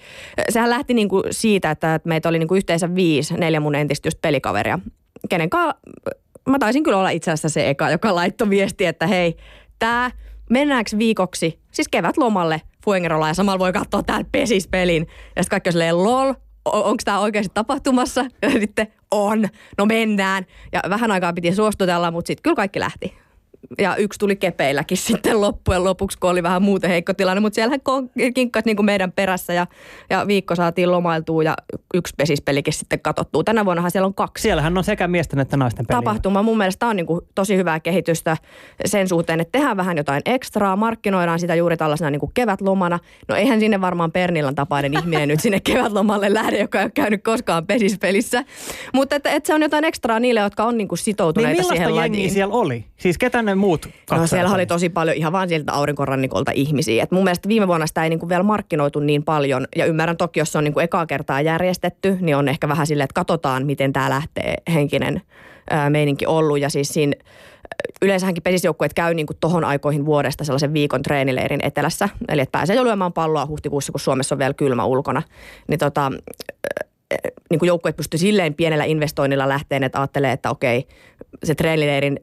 [0.50, 4.80] sehän lähti niinku siitä, että meitä oli niinku yhteensä viisi, neljä mun entistä just pelikaveria,
[5.30, 5.80] kenen kanssa
[6.50, 9.36] mä taisin kyllä olla itse asiassa se eka, joka laittoi viesti, että hei,
[9.80, 10.12] tää
[10.50, 15.02] mennäänkö viikoksi, siis kevätlomalle Fuengirolaan ja samalla voi katsoa täällä pesispelin.
[15.36, 16.34] Ja sitten kaikki on silleen, lol,
[16.66, 18.26] onko tämä oikeasti tapahtumassa?
[18.42, 20.46] Ja sitten on, no mennään.
[20.72, 23.25] Ja vähän aikaa piti suostutella, mutta sitten kyllä kaikki lähti.
[23.82, 27.42] Ja yksi tuli kepeilläkin sitten loppujen lopuksi, kun oli vähän muuten heikko tilanne.
[27.42, 27.82] Mutta siellähän
[28.34, 29.68] kinkkas niin kuin meidän perässä ja,
[30.10, 31.56] ja viikko saatiin lomailtua ja
[31.94, 33.44] yksi pesispelikin sitten katsottua.
[33.44, 35.98] Tänä vuonnahan siellä on kaksi Siellähän on sekä miesten että naisten peliä.
[36.02, 36.44] tapahtuma.
[36.44, 38.38] Mun mielestä on niin kuin tosi hyvää kehitystä
[38.86, 43.00] sen suhteen, että tehdään vähän jotain ekstraa, markkinoidaan sitä juuri tällaisena niin kuin kevätlomana.
[43.28, 47.24] No eihän sinne varmaan Pernillan tapainen ihminen nyt sinne kevätlomalle lähde, joka ei ole käynyt
[47.24, 48.44] koskaan pesispelissä.
[48.94, 51.74] Mutta että, että se on jotain ekstraa niille, jotka on niin kuin Niin sitoutuneita millaista
[51.74, 52.32] siihen lajiin.
[52.32, 52.86] siellä oli?
[52.98, 57.04] Siis ketä ne muut No, siellä oli tosi paljon ihan vaan sieltä aurinkorannikolta ihmisiä.
[57.04, 59.68] Et mun mielestä viime vuonna sitä ei niinku vielä markkinoitu niin paljon.
[59.76, 63.06] Ja ymmärrän toki, jos se on niinku ekaa kertaa järjestetty, niin on ehkä vähän silleen,
[63.06, 65.22] että katsotaan, miten tämä lähtee henkinen
[65.70, 66.60] ää, meininki ollut.
[66.60, 67.14] Ja siis siinä
[68.02, 72.10] yleensähänkin pesisjoukkueet käy niin kuin tohon aikoihin vuodesta sellaisen viikon treenileirin etelässä.
[72.30, 75.22] Eli että pääsee jo lyömään palloa huhtikuussa, kun Suomessa on vielä kylmä ulkona.
[75.68, 76.12] Niin tota,
[77.50, 80.88] niin kuin joukkueet pystyy silleen pienellä investoinnilla lähteen, että ajattelee, että okei,
[81.44, 82.20] se treenileirin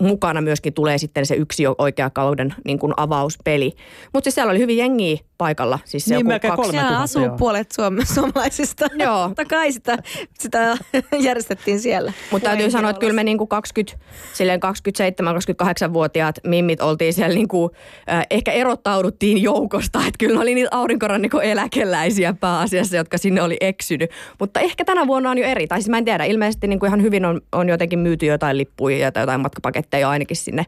[0.00, 3.72] mukana myöskin tulee sitten se yksi oikea kauden niin kuin avauspeli.
[4.12, 5.78] Mutta siis siellä oli hyvin jengiä paikalla.
[5.84, 6.72] Siis se Niin, joku melkein kaksi- kolme.
[6.72, 7.36] Siellä 3000, asuu joo.
[7.36, 8.86] puolet suom- suomalaisista.
[8.98, 9.28] Joo.
[9.28, 9.98] Totta kai sitä,
[10.38, 10.76] sitä
[11.20, 12.12] järjestettiin siellä.
[12.30, 17.70] Mutta täytyy sanoa, että kyllä me niinku 20, silleen 27-28-vuotiaat mimmit oltiin siellä niinku,
[18.10, 19.98] äh, ehkä erottauduttiin joukosta.
[19.98, 24.10] Että kyllä ne oli niitä aurinkorannikon eläkeläisiä pääasiassa, jotka sinne oli eksynyt.
[24.40, 25.66] Mutta ehkä tänä vuonna on jo eri.
[25.66, 29.12] Tai siis mä en tiedä, ilmeisesti niinku ihan hyvin on, on jotenkin myyty jotain lippuja
[29.12, 30.66] tai jotain matkapaketteja ainakin sinne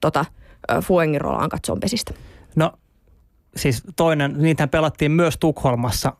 [0.00, 0.24] tota,
[0.82, 2.14] Fuengirolaan katsoon pesistä.
[2.56, 2.72] No
[3.56, 6.12] siis toinen, niitähän pelattiin myös Tukholmassa.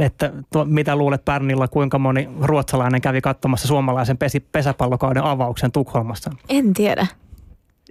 [0.00, 6.30] Että to, mitä luulet Pärnillä, kuinka moni ruotsalainen kävi katsomassa suomalaisen pesi, pesäpallokauden avauksen Tukholmassa?
[6.48, 7.06] En tiedä.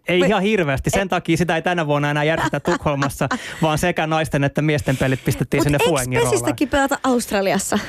[0.07, 0.89] Ei Me- ihan hirveästi.
[0.89, 3.27] Sen takia sitä ei tänä vuonna enää järjestetä Tukholmassa,
[3.61, 7.79] vaan sekä naisten että miesten pelit pistettiin sinne Mutta pesistäkin pelata Australiassa?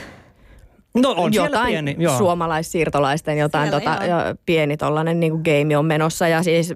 [0.94, 2.18] No on siellä jotain pieni, joo.
[2.18, 6.74] suomalaissiirtolaisten jotain Siellä, tota, jo, pieni tollainen niin game on menossa ja siis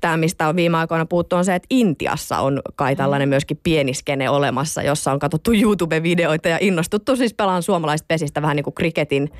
[0.00, 3.94] tämä, mistä on viime aikoina puhuttu, on se, että Intiassa on kai tällainen myöskin pieni
[3.94, 8.74] skene olemassa, jossa on katsottu YouTube-videoita ja innostuttu siis pelaan suomalaisista pesistä vähän niin kuin
[8.74, 9.30] kriketin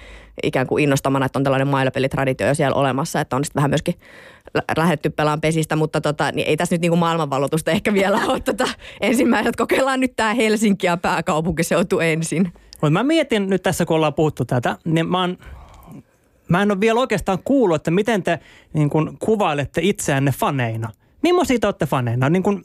[0.43, 3.95] ikään kuin innostamana, että on tällainen mailapelitraditio siellä olemassa, että on sitten vähän myöskin
[4.55, 8.21] lä- lähdetty pelaan pesistä, mutta tota, niin ei tässä nyt niin kuin maailmanvalloitusta ehkä vielä
[8.27, 8.41] ole.
[8.41, 8.69] Tota,
[9.01, 12.53] ensimmäiset kokeillaan nyt tämä Helsinki ja pääkaupunkiseutu ensin.
[12.91, 15.39] Mä mietin nyt tässä, kun ollaan puhuttu tätä, niin mä, oon,
[16.49, 18.39] mä en ole vielä oikeastaan kuullut, että miten te
[18.73, 20.91] niin kun, kuvailette itseänne faneina.
[21.23, 22.29] Millaisia te olette faneina?
[22.31, 22.65] Niin kun,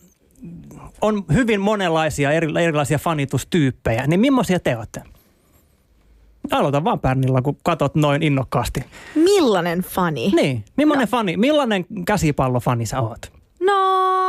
[1.01, 5.01] on hyvin monenlaisia eri, erilaisia fanitustyyppejä, niin millaisia te olette?
[6.51, 8.83] Aloita vaan Pärnillä, kun katot noin innokkaasti.
[9.15, 10.31] Millainen fani?
[10.35, 11.09] Niin, millainen, no.
[11.11, 13.31] fani, millainen käsipallofani sä oot?
[13.59, 13.73] No,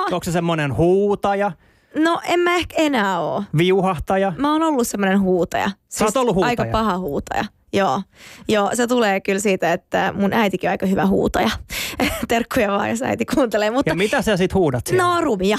[0.01, 1.53] Onko se semmoinen huutaja,
[1.95, 3.45] no en mä ehkä enää oo.
[3.57, 4.33] viuhahtaja?
[4.39, 5.67] Mä oon ollut semmoinen huutaja.
[5.69, 6.51] Siis Sä oot ollut huutaja.
[6.51, 7.45] Aika paha huutaja.
[7.73, 8.03] Joo,
[8.49, 11.51] joo, se tulee kyllä siitä, että mun äitikin on aika hyvä huutaja.
[12.29, 13.71] Terkkuja vaan, jos äiti kuuntelee.
[13.71, 13.91] Mutta...
[13.91, 15.05] Ja mitä sä sit huudat siellä?
[15.05, 15.59] No rumia.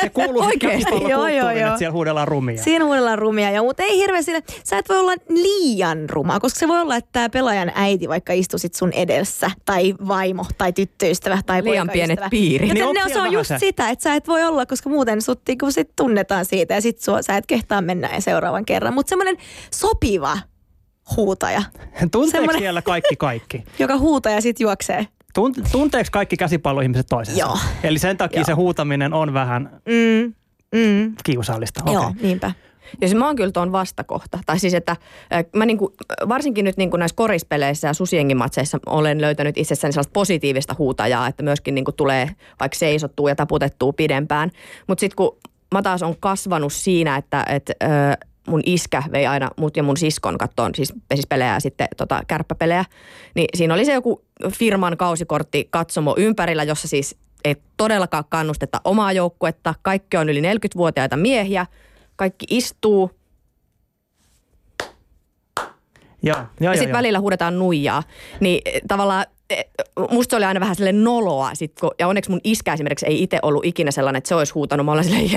[0.00, 0.94] Se kuuluu Oikeesti?
[1.08, 1.66] Joo, joo, joo.
[1.66, 2.62] että siellä huudellaan rumia.
[2.62, 6.58] Siinä huudellaan rumia, joo, mutta ei hirveän sille, sä et voi olla liian ruma, koska
[6.58, 11.38] se voi olla, että tämä pelaajan äiti vaikka istusit sun edessä, tai vaimo, tai tyttöystävä,
[11.46, 12.68] tai Liian pienet piirit.
[12.68, 13.58] Joten Niin ne, se on just se?
[13.58, 16.98] sitä, että sä et voi olla, koska muuten sut niinku sit tunnetaan siitä, ja sit
[16.98, 18.94] sua, sä et kehtaa mennä ja seuraavan kerran.
[18.94, 19.36] Mutta semmoinen
[19.74, 20.38] sopiva
[21.16, 21.62] huutaja,
[22.00, 23.64] Tunteeko semmoinen- siellä kaikki kaikki?
[23.78, 25.06] joka huutaa ja sit juoksee.
[25.38, 27.40] Tunt- Tunteeko kaikki käsipalloihmiset toisensa?
[27.40, 27.58] Joo.
[27.82, 28.44] Eli sen takia Joo.
[28.44, 30.34] se huutaminen on vähän Mm,
[30.80, 31.82] mm, kiusallista.
[31.92, 32.22] Joo, Okei.
[32.22, 32.52] niinpä.
[33.00, 34.38] Ja siis mä oon kyllä tuon vastakohta.
[34.46, 34.96] Tai siis, että
[35.56, 35.94] mä niinku,
[36.28, 41.74] varsinkin nyt niinku näissä korispeleissä ja susiengimatseissa olen löytänyt itsessäni sellaista positiivista huutajaa, että myöskin
[41.74, 42.30] niinku tulee
[42.60, 44.50] vaikka seisottua ja taputettua pidempään.
[44.86, 45.36] Mutta sitten kun
[45.74, 47.90] mä taas on kasvanut siinä, että et, äh,
[48.48, 52.84] mun iskä vei aina mut ja mun siskon kattoon siis pesispelejä ja sitten tota, kärppäpelejä,
[53.34, 59.12] niin siinä oli se joku firman kausikortti katsomo ympärillä, jossa siis ei todellakaan kannusteta omaa
[59.12, 59.74] joukkuetta.
[59.82, 61.66] Kaikki on yli 40-vuotiaita miehiä.
[62.16, 63.10] Kaikki istuu
[66.22, 68.02] Joo, joo, ja joo, sitten välillä huudetaan nuijaa.
[68.40, 69.26] Niin eh, tavallaan
[70.10, 71.54] musta se oli aina vähän sille noloa.
[71.54, 74.52] Sit, kun, ja onneksi mun iskä esimerkiksi ei itse ollut ikinä sellainen, että se olisi
[74.52, 74.86] huutanut.
[74.86, 75.30] Mä olen silleen,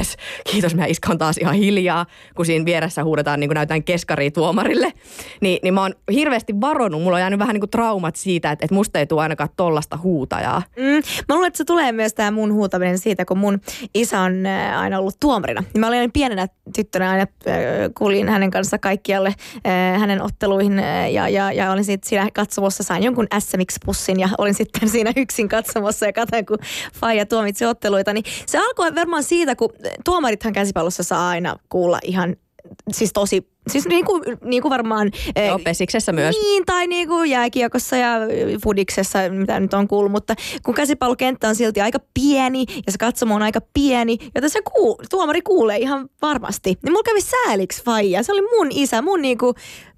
[0.51, 2.05] kiitos, meidän iskä on taas ihan hiljaa,
[2.35, 4.93] kun siinä vieressä huudetaan niin kuin näytään keskaria tuomarille.
[5.41, 7.01] Niin, niin mä oon hirveästi varonut.
[7.01, 9.97] Mulla on jäänyt vähän niin kuin traumat siitä, että, että musta ei tule ainakaan tollasta
[10.03, 10.61] huutajaa.
[10.77, 10.83] Mm,
[11.29, 13.61] mä luulen, että se tulee myös tämä mun huutaminen siitä, kun mun
[13.93, 15.63] isä on äh, aina ollut tuomarina.
[15.73, 17.55] Niin Mä olin pienenä tyttönä aina äh,
[17.97, 23.03] kuulin hänen kanssa kaikkialle äh, hänen otteluihin ja, ja, ja olin sitten siinä katsomossa, sain
[23.03, 26.57] jonkun SMX-pussin ja olin sitten siinä yksin katsomossa ja katsoin, kun
[26.93, 28.13] Faija tuomitsi otteluita.
[28.13, 29.69] Niin se alkoi varmaan siitä, kun
[30.05, 32.35] tuomarithan käsipallossa saa aina kuulla ihan
[32.91, 35.11] siis tosi, siis niin kuin, niin kuin varmaan...
[35.37, 36.35] äh, Joo, pesiksessä myös.
[36.41, 38.17] niin, tai niin kuin jääkiekossa ja
[38.63, 43.35] fudiksessa, mitä nyt on kuullut, mutta kun käsipallokenttä on silti aika pieni ja se katsomo
[43.35, 46.77] on aika pieni, joten se kuu, tuomari kuulee ihan varmasti.
[46.83, 48.23] Niin mulla kävi sääliksi faija.
[48.23, 49.53] Se oli mun isä, mun, niinku,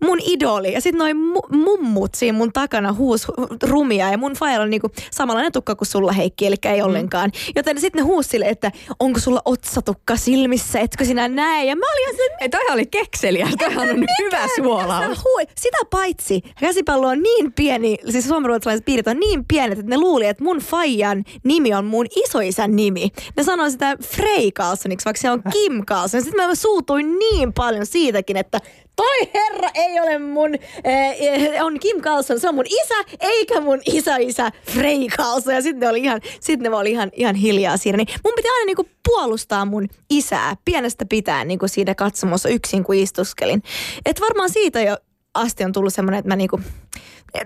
[0.05, 0.73] mun idoli.
[0.73, 3.27] Ja sitten noin mu- mummut siinä mun takana huus
[3.63, 7.31] rumia ja mun faijalla on niinku samanlainen tukka kuin sulla Heikki, eli ei ollenkaan.
[7.55, 11.65] Joten sitten ne huusi sille, että onko sulla otsatukka silmissä, etkö sinä näe?
[11.65, 13.47] Ja mä olin ihan silleen, Ei, toihan oli kekseliä.
[13.59, 15.17] Toihan on hyvä suolaus.
[15.17, 15.43] Sä hui.
[15.55, 20.25] Sitä paitsi käsipallo on niin pieni, siis suomenruotsalaiset piirit on niin pienet, että ne luuli,
[20.27, 23.11] että mun faijan nimi on mun isoisän nimi.
[23.37, 26.21] Ne sanoo sitä Frey Carlsoniksi, vaikka se on Kim Carlson.
[26.21, 28.61] Sitten mä suutuin niin paljon siitäkin, että
[28.95, 33.81] toi herra ei ole mun, äh, on Kim Carlson, se on mun isä, eikä mun
[33.85, 35.53] isä isä Frey Carlson.
[35.53, 37.97] Ja sitten ne oli ihan, sit ne oli ihan, ihan hiljaa siinä.
[37.97, 42.95] Niin mun piti aina niinku puolustaa mun isää pienestä pitäen niinku siinä katsomossa yksin, kun
[42.95, 43.63] istuskelin.
[44.05, 44.97] Et varmaan siitä jo
[45.35, 46.59] asti on tullut semmoinen, että mä niinku,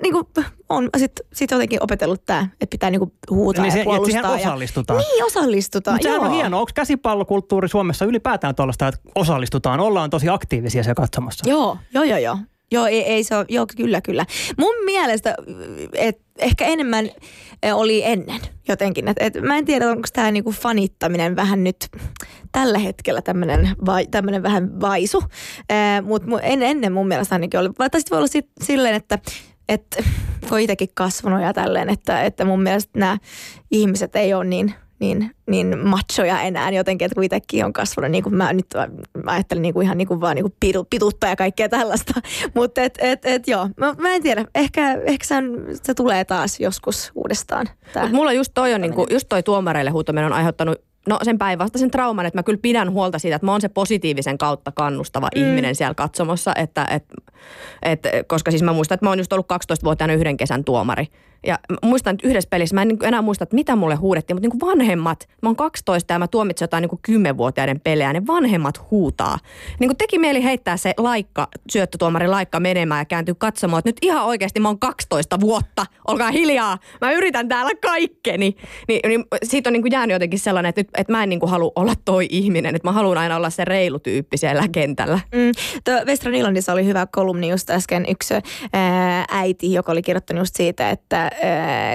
[0.01, 0.29] niinku
[0.69, 4.21] on sit, sit jotenkin opetellut tää, että pitää niinku huutaa Niin se- ja että siihen
[4.21, 4.39] puolustaa.
[4.39, 4.99] ja, osallistutaan.
[4.99, 5.95] Niin, osallistutaan.
[5.95, 6.59] Mutta sehän on hienoa.
[6.59, 11.49] Onko käsipallokulttuuri Suomessa ylipäätään tuollaista, että osallistutaan, ollaan tosi aktiivisia siellä katsomassa?
[11.49, 12.37] Joo, joo, joo, joo.
[12.71, 14.25] Joo, ei, ei se ole, joo, kyllä, kyllä.
[14.57, 15.35] Mun mielestä
[15.93, 17.09] et, ehkä enemmän
[17.73, 19.07] oli ennen jotenkin.
[19.07, 21.87] Et, et, mä en tiedä, onko tämä niinku fanittaminen vähän nyt
[22.51, 24.07] tällä hetkellä tämmöinen vai,
[24.43, 25.23] vähän vaisu.
[26.03, 27.69] Mutta en, ennen mun mielestä ainakin oli.
[27.77, 29.19] Tai sitten voi olla sit, silleen, että
[29.69, 30.03] et,
[30.49, 33.17] kun itsekin kasvanut ja tälleen, että, että mun mielestä nämä
[33.71, 38.23] ihmiset ei ole niin niin, niin machoja enää jotenkin, että kun itsekin on kasvanut, niin
[38.23, 38.65] kuin mä nyt
[39.23, 42.13] mä ajattelin niin kuin ihan niin kuin vaan niin kuin pitu, pitutta ja kaikkea tällaista.
[42.55, 46.25] Mutta et, et, et, joo, mä, mä en tiedä, ehkä, ehkä se, on, se tulee
[46.25, 47.67] taas joskus uudestaan.
[47.93, 48.03] Tää.
[48.03, 51.91] Mut mulla just toi on, niinku, just toi tuomareille huutaminen on aiheuttanut No sen päinvastaisen
[51.91, 55.41] trauman, että mä kyllä pidän huolta siitä, että mä oon se positiivisen kautta kannustava mm.
[55.41, 57.03] ihminen siellä katsomossa, että, et,
[57.81, 61.07] et, koska siis mä muistan, että mä oon just ollut 12-vuotiaana yhden kesän tuomari.
[61.47, 64.49] Ja muistan, että yhdessä pelissä, mä en niin enää muista, että mitä mulle huudettiin, mutta
[64.49, 68.27] niin kuin vanhemmat, mä oon 12 ja mä tuomitsin jotain niin kuin 10-vuotiaiden pelejä, ne
[68.27, 69.37] vanhemmat huutaa.
[69.79, 73.97] Niin kuin teki mieli heittää se laikka, syöttötuomari laikka menemään ja kääntyä katsomaan, että nyt
[74.01, 78.55] ihan oikeasti mä oon 12 vuotta, olkaa hiljaa, mä yritän täällä kaikkeni.
[78.87, 81.39] Niin, niin siitä on niin kuin jäänyt jotenkin sellainen, että, nyt, että mä en niin
[81.39, 85.19] kuin halua olla toi ihminen, että mä haluan aina olla se reilu tyyppi siellä kentällä.
[85.35, 85.51] Mm.
[85.83, 88.33] Tuo Western Irlandissa oli hyvä kolumni just äsken yksi
[88.73, 91.31] ää, äiti, joka oli kirjoittanut just siitä, että äh,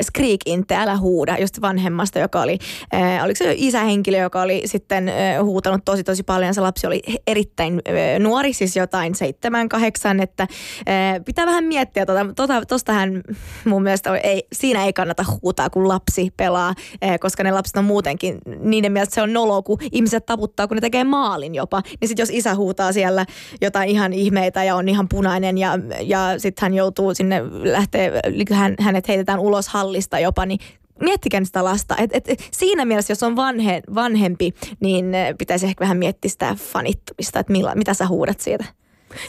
[0.02, 2.58] Skreek inte, älä huuda, just vanhemmasta, joka oli,
[2.94, 6.54] äh, oliko se isähenkilö, joka oli sitten äh, huutanut tosi tosi paljon.
[6.54, 12.06] Se lapsi oli erittäin äh, nuori, siis jotain seitsemän, kahdeksan, että äh, pitää vähän miettiä,
[12.06, 13.22] tuota, tuota, tostahan
[13.64, 16.74] mun mielestä ei, siinä ei kannata huutaa, kun lapsi pelaa,
[17.04, 20.76] äh, koska ne lapset on muutenkin, niiden mielestä se on nolo, kun ihmiset taputtaa, kun
[20.76, 21.82] ne tekee maalin jopa.
[22.00, 23.26] Niin sitten jos isä huutaa siellä
[23.60, 25.23] jotain ihan ihmeitä ja on ihan punainen
[25.58, 28.20] ja, ja sitten hän joutuu sinne lähtee,
[28.52, 30.58] hän, hänet heitetään ulos hallista jopa, niin
[31.00, 31.96] miettikää sitä lasta.
[31.96, 35.06] Et, et, siinä mielessä, jos on vanhe, vanhempi, niin
[35.38, 38.64] pitäisi ehkä vähän miettiä sitä fanittumista, että milla, mitä sä huudat siitä.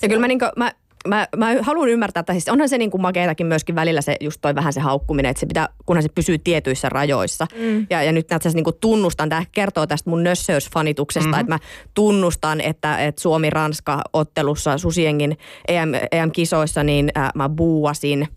[0.02, 0.72] Ja kyllä mä, niin kuin, mä
[1.08, 4.42] mä, mä haluan ymmärtää, että siis onhan se niin kuin makeitakin myöskin välillä se just
[4.42, 7.48] toi vähän se haukkuminen, että se pitää, kunhan se pysyy tietyissä rajoissa.
[7.60, 7.88] Mm.
[7.90, 11.40] Ja, ja nyt näitä niin kuin tunnustan, tämä kertoo tästä mun nössöysfanituksesta, mm-hmm.
[11.40, 11.60] että mä
[11.94, 15.38] tunnustan, että, että Suomi-Ranska-ottelussa Susiengin
[15.68, 18.28] EM, EM-kisoissa, niin äh, mä buuasin–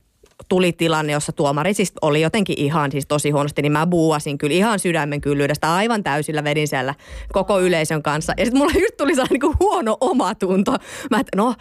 [0.48, 4.54] tuli tilanne, jossa tuomari siis oli jotenkin ihan siis tosi huonosti, niin mä buuasin kyllä
[4.54, 6.94] ihan sydämen kyllyydestä aivan täysillä vedin siellä
[7.32, 8.32] koko yleisön kanssa.
[8.36, 10.72] Ja sitten mulla just tuli sellainen niin huono omatunto.
[11.10, 11.54] Mä että no,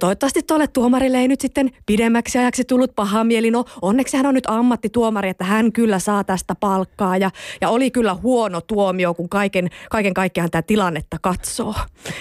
[0.00, 3.50] toivottavasti tuolle tuomarille ei nyt sitten pidemmäksi ajaksi tullut paha mieli.
[3.50, 7.16] No, onneksi hän on nyt ammattituomari, että hän kyllä saa tästä palkkaa.
[7.16, 7.30] Ja,
[7.60, 11.74] ja oli kyllä huono tuomio, kun kaiken, kaiken kaikkiaan tämä tilannetta katsoo.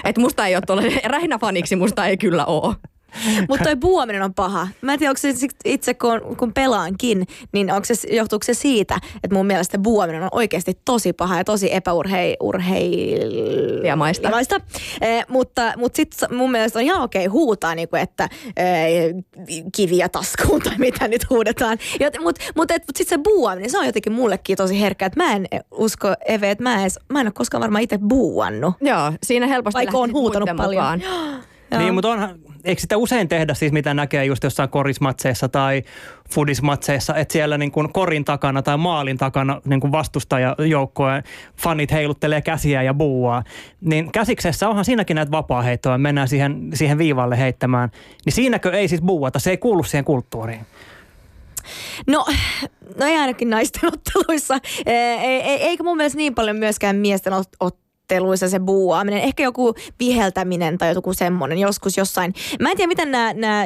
[0.03, 2.75] Että musta ei ole tuolla, rähinäfaniksi musta ei kyllä ole.
[3.49, 4.67] Mutta toi buominen on paha.
[4.81, 5.33] Mä en tiedä, onko se
[5.65, 10.29] itse kun, kun pelaankin, niin onko se, johtuuko se siitä, että mun mielestä buominen on
[10.31, 14.27] oikeasti tosi paha ja tosi epäurheilijamaista.
[15.01, 19.13] Eh, mutta mutta sitten mun mielestä on ihan okei huutaa, niin kuin, että eh,
[19.75, 21.77] kiviä taskuun tai mitä nyt huudetaan.
[22.03, 25.05] Mutta mut, mut, mut sitten se buominen, se on jotenkin mullekin tosi herkkä.
[25.05, 26.77] Että mä en usko, Eve, että mä,
[27.09, 28.73] mä en ole koskaan varmaan itse buuannut.
[28.81, 30.99] Joo, siinä helposti Vaikka on huutanut paljon.
[30.99, 31.01] Mukaan.
[31.77, 35.83] Niin, mutta onhan, eikö sitä usein tehdä siis mitä näkee just jossain korismatseissa tai
[36.31, 41.23] fudismatseissa, että siellä niin kuin korin takana tai maalin takana niin kuin vastustajajoukkojen
[41.57, 43.43] fanit heiluttelee käsiä ja buuaa.
[43.81, 47.89] Niin käsiksessä onhan siinäkin näitä vapaa-heittoja, mennään siihen, siihen viivalle heittämään.
[48.25, 50.65] Niin siinäkö ei siis buuata, se ei kuulu siihen kulttuuriin.
[52.07, 52.25] No,
[52.99, 54.57] no ei ainakin naisten otteluissa.
[55.45, 57.77] Eikä mun mielestä niin paljon myöskään miesten ot-
[58.11, 62.33] haastatteluissa se buuaaminen, ehkä joku viheltäminen tai joku semmoinen joskus jossain.
[62.59, 63.65] Mä en tiedä, miten nämä,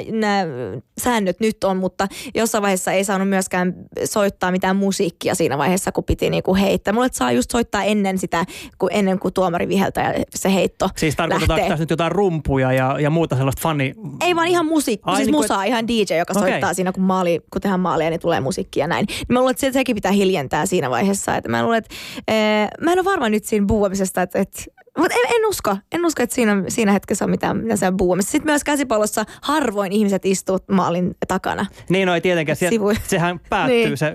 [0.98, 3.74] säännöt nyt on, mutta jossain vaiheessa ei saanut myöskään
[4.06, 6.94] soittaa mitään musiikkia siinä vaiheessa, kun piti niinku heittää.
[6.94, 8.46] Mulle saa just soittaa ennen sitä,
[8.78, 13.00] kun, ennen kuin tuomari viheltää ja se heitto Siis tarkoitetaan tässä nyt jotain rumpuja ja,
[13.00, 13.94] ja muuta sellaista fani...
[14.22, 15.70] Ei vaan ihan musiikki, siis niin musaa, et...
[15.70, 16.50] ihan DJ, joka okay.
[16.50, 19.06] soittaa siinä, kun, maali, kun tehdään maalia, niin tulee musiikkia ja näin.
[19.30, 21.36] Mä luulen, että sekin pitää hiljentää siinä vaiheessa.
[21.36, 21.96] Että mä luulen, että
[22.28, 24.68] ee, mä en ole varma nyt siinä buuamisesta, että et,
[24.98, 28.32] mutta en, en, usko, en usko, että siinä, siinä hetkessä on mitään, mitä se buumissa.
[28.32, 31.66] Sitten myös käsipallossa harvoin ihmiset istuu maalin takana.
[31.90, 32.56] Niin, no ei tietenkään.
[32.56, 34.14] Siellä, sehän päättyy niin, se,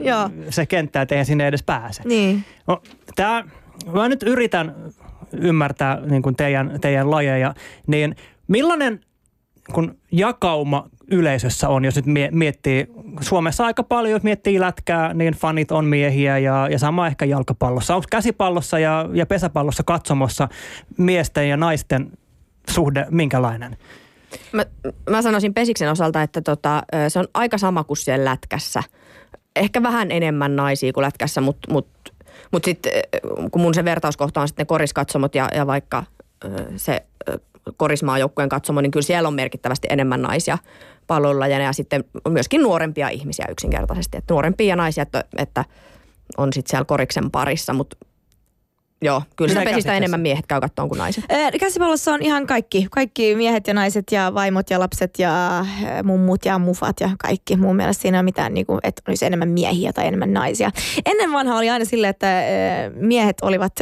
[0.50, 2.02] se kenttä, että eihän sinne edes pääse.
[2.04, 2.44] Niin.
[2.66, 2.82] No,
[3.16, 3.44] tää,
[3.92, 4.74] mä nyt yritän
[5.32, 7.54] ymmärtää niin kuin teidän, teidän lajeja,
[7.86, 8.16] niin
[8.48, 9.00] millainen
[9.72, 12.86] kun jakauma yleisössä on, jos nyt miettii,
[13.20, 17.94] Suomessa aika paljon, jos miettii lätkää, niin fanit on miehiä ja, ja sama ehkä jalkapallossa.
[17.94, 20.48] Onko käsipallossa ja, ja pesäpallossa katsomossa
[20.96, 22.12] miesten ja naisten
[22.70, 23.76] suhde minkälainen?
[24.52, 24.64] Mä,
[25.10, 28.82] mä sanoisin Pesiksen osalta, että tota, se on aika sama kuin siellä lätkässä.
[29.56, 31.88] Ehkä vähän enemmän naisia kuin lätkässä, mutta mut,
[32.52, 32.92] mut sitten
[33.50, 36.04] kun mun se vertauskohta on sitten koriskatsomot ja, ja vaikka
[36.76, 37.02] se
[37.76, 40.58] korismaa joukkueen katsomo, niin kyllä siellä on merkittävästi enemmän naisia
[41.06, 44.18] palloilulajana ja sitten myöskin nuorempia ihmisiä yksinkertaisesti.
[44.18, 45.64] Että nuorempia ja naisia, että, että
[46.36, 47.96] on sitten siellä koriksen parissa, mutta
[49.02, 51.24] Joo, kyllä sitä pesistä enemmän miehet käy kattoon kuin naiset.
[51.60, 52.86] Käsipallossa on ihan kaikki.
[52.90, 55.64] Kaikki miehet ja naiset ja vaimot ja lapset ja
[56.04, 57.56] mummut ja mufat ja kaikki.
[57.56, 60.70] Mun mielestä siinä on mitään, niin kuin, että olisi enemmän miehiä tai enemmän naisia.
[61.06, 62.26] Ennen vanha oli aina silleen, että
[62.94, 63.72] miehet olivat,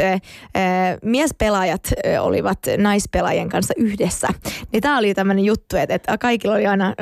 [1.03, 4.29] miespelaajat olivat naispelaajien kanssa yhdessä.
[4.73, 6.95] Niin tämä oli tämmöinen juttu, että, että kaikilla oli aina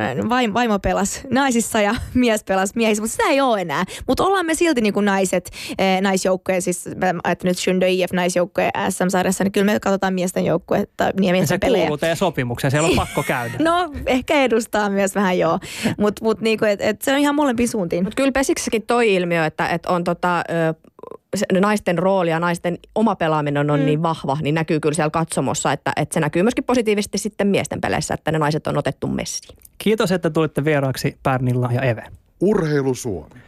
[0.55, 3.85] vaimo pelas naisissa ja mies pelas miehissä, mutta sitä ei ole enää.
[4.09, 5.51] Mutta ollaan me silti niin kuin naiset,
[6.01, 6.87] naisjoukkojen, siis
[7.25, 11.83] että nyt Shundoi IF-naisjoukkueen SM-sarjassa, niin kyllä me katsotaan miesten joukkuetta niin miesten se pelejä.
[11.83, 13.55] kuuluu teidän sopimukseen, siellä on pakko käydä.
[13.59, 15.59] no ehkä edustaa myös vähän joo,
[15.99, 18.05] mutta mut niinku, et, et se on ihan molempiin suuntiin.
[18.05, 20.75] Mutta kyllä Pesiksessäkin toi ilmiö, että et on tota, ö,
[21.61, 23.87] naisten rooli ja naisten oma pelaaminen on mm.
[23.87, 27.81] niin vahva, niin näkyy kyllä siellä katsomossa, että, että se näkyy myöskin positiivisesti sitten miesten
[27.81, 29.59] peleissä, että ne naiset on otettu messiin.
[29.79, 32.05] Kiitos, että tulitte vieraaksi Pärnilla ja Eve.
[32.41, 33.46] Urheilu Suomi.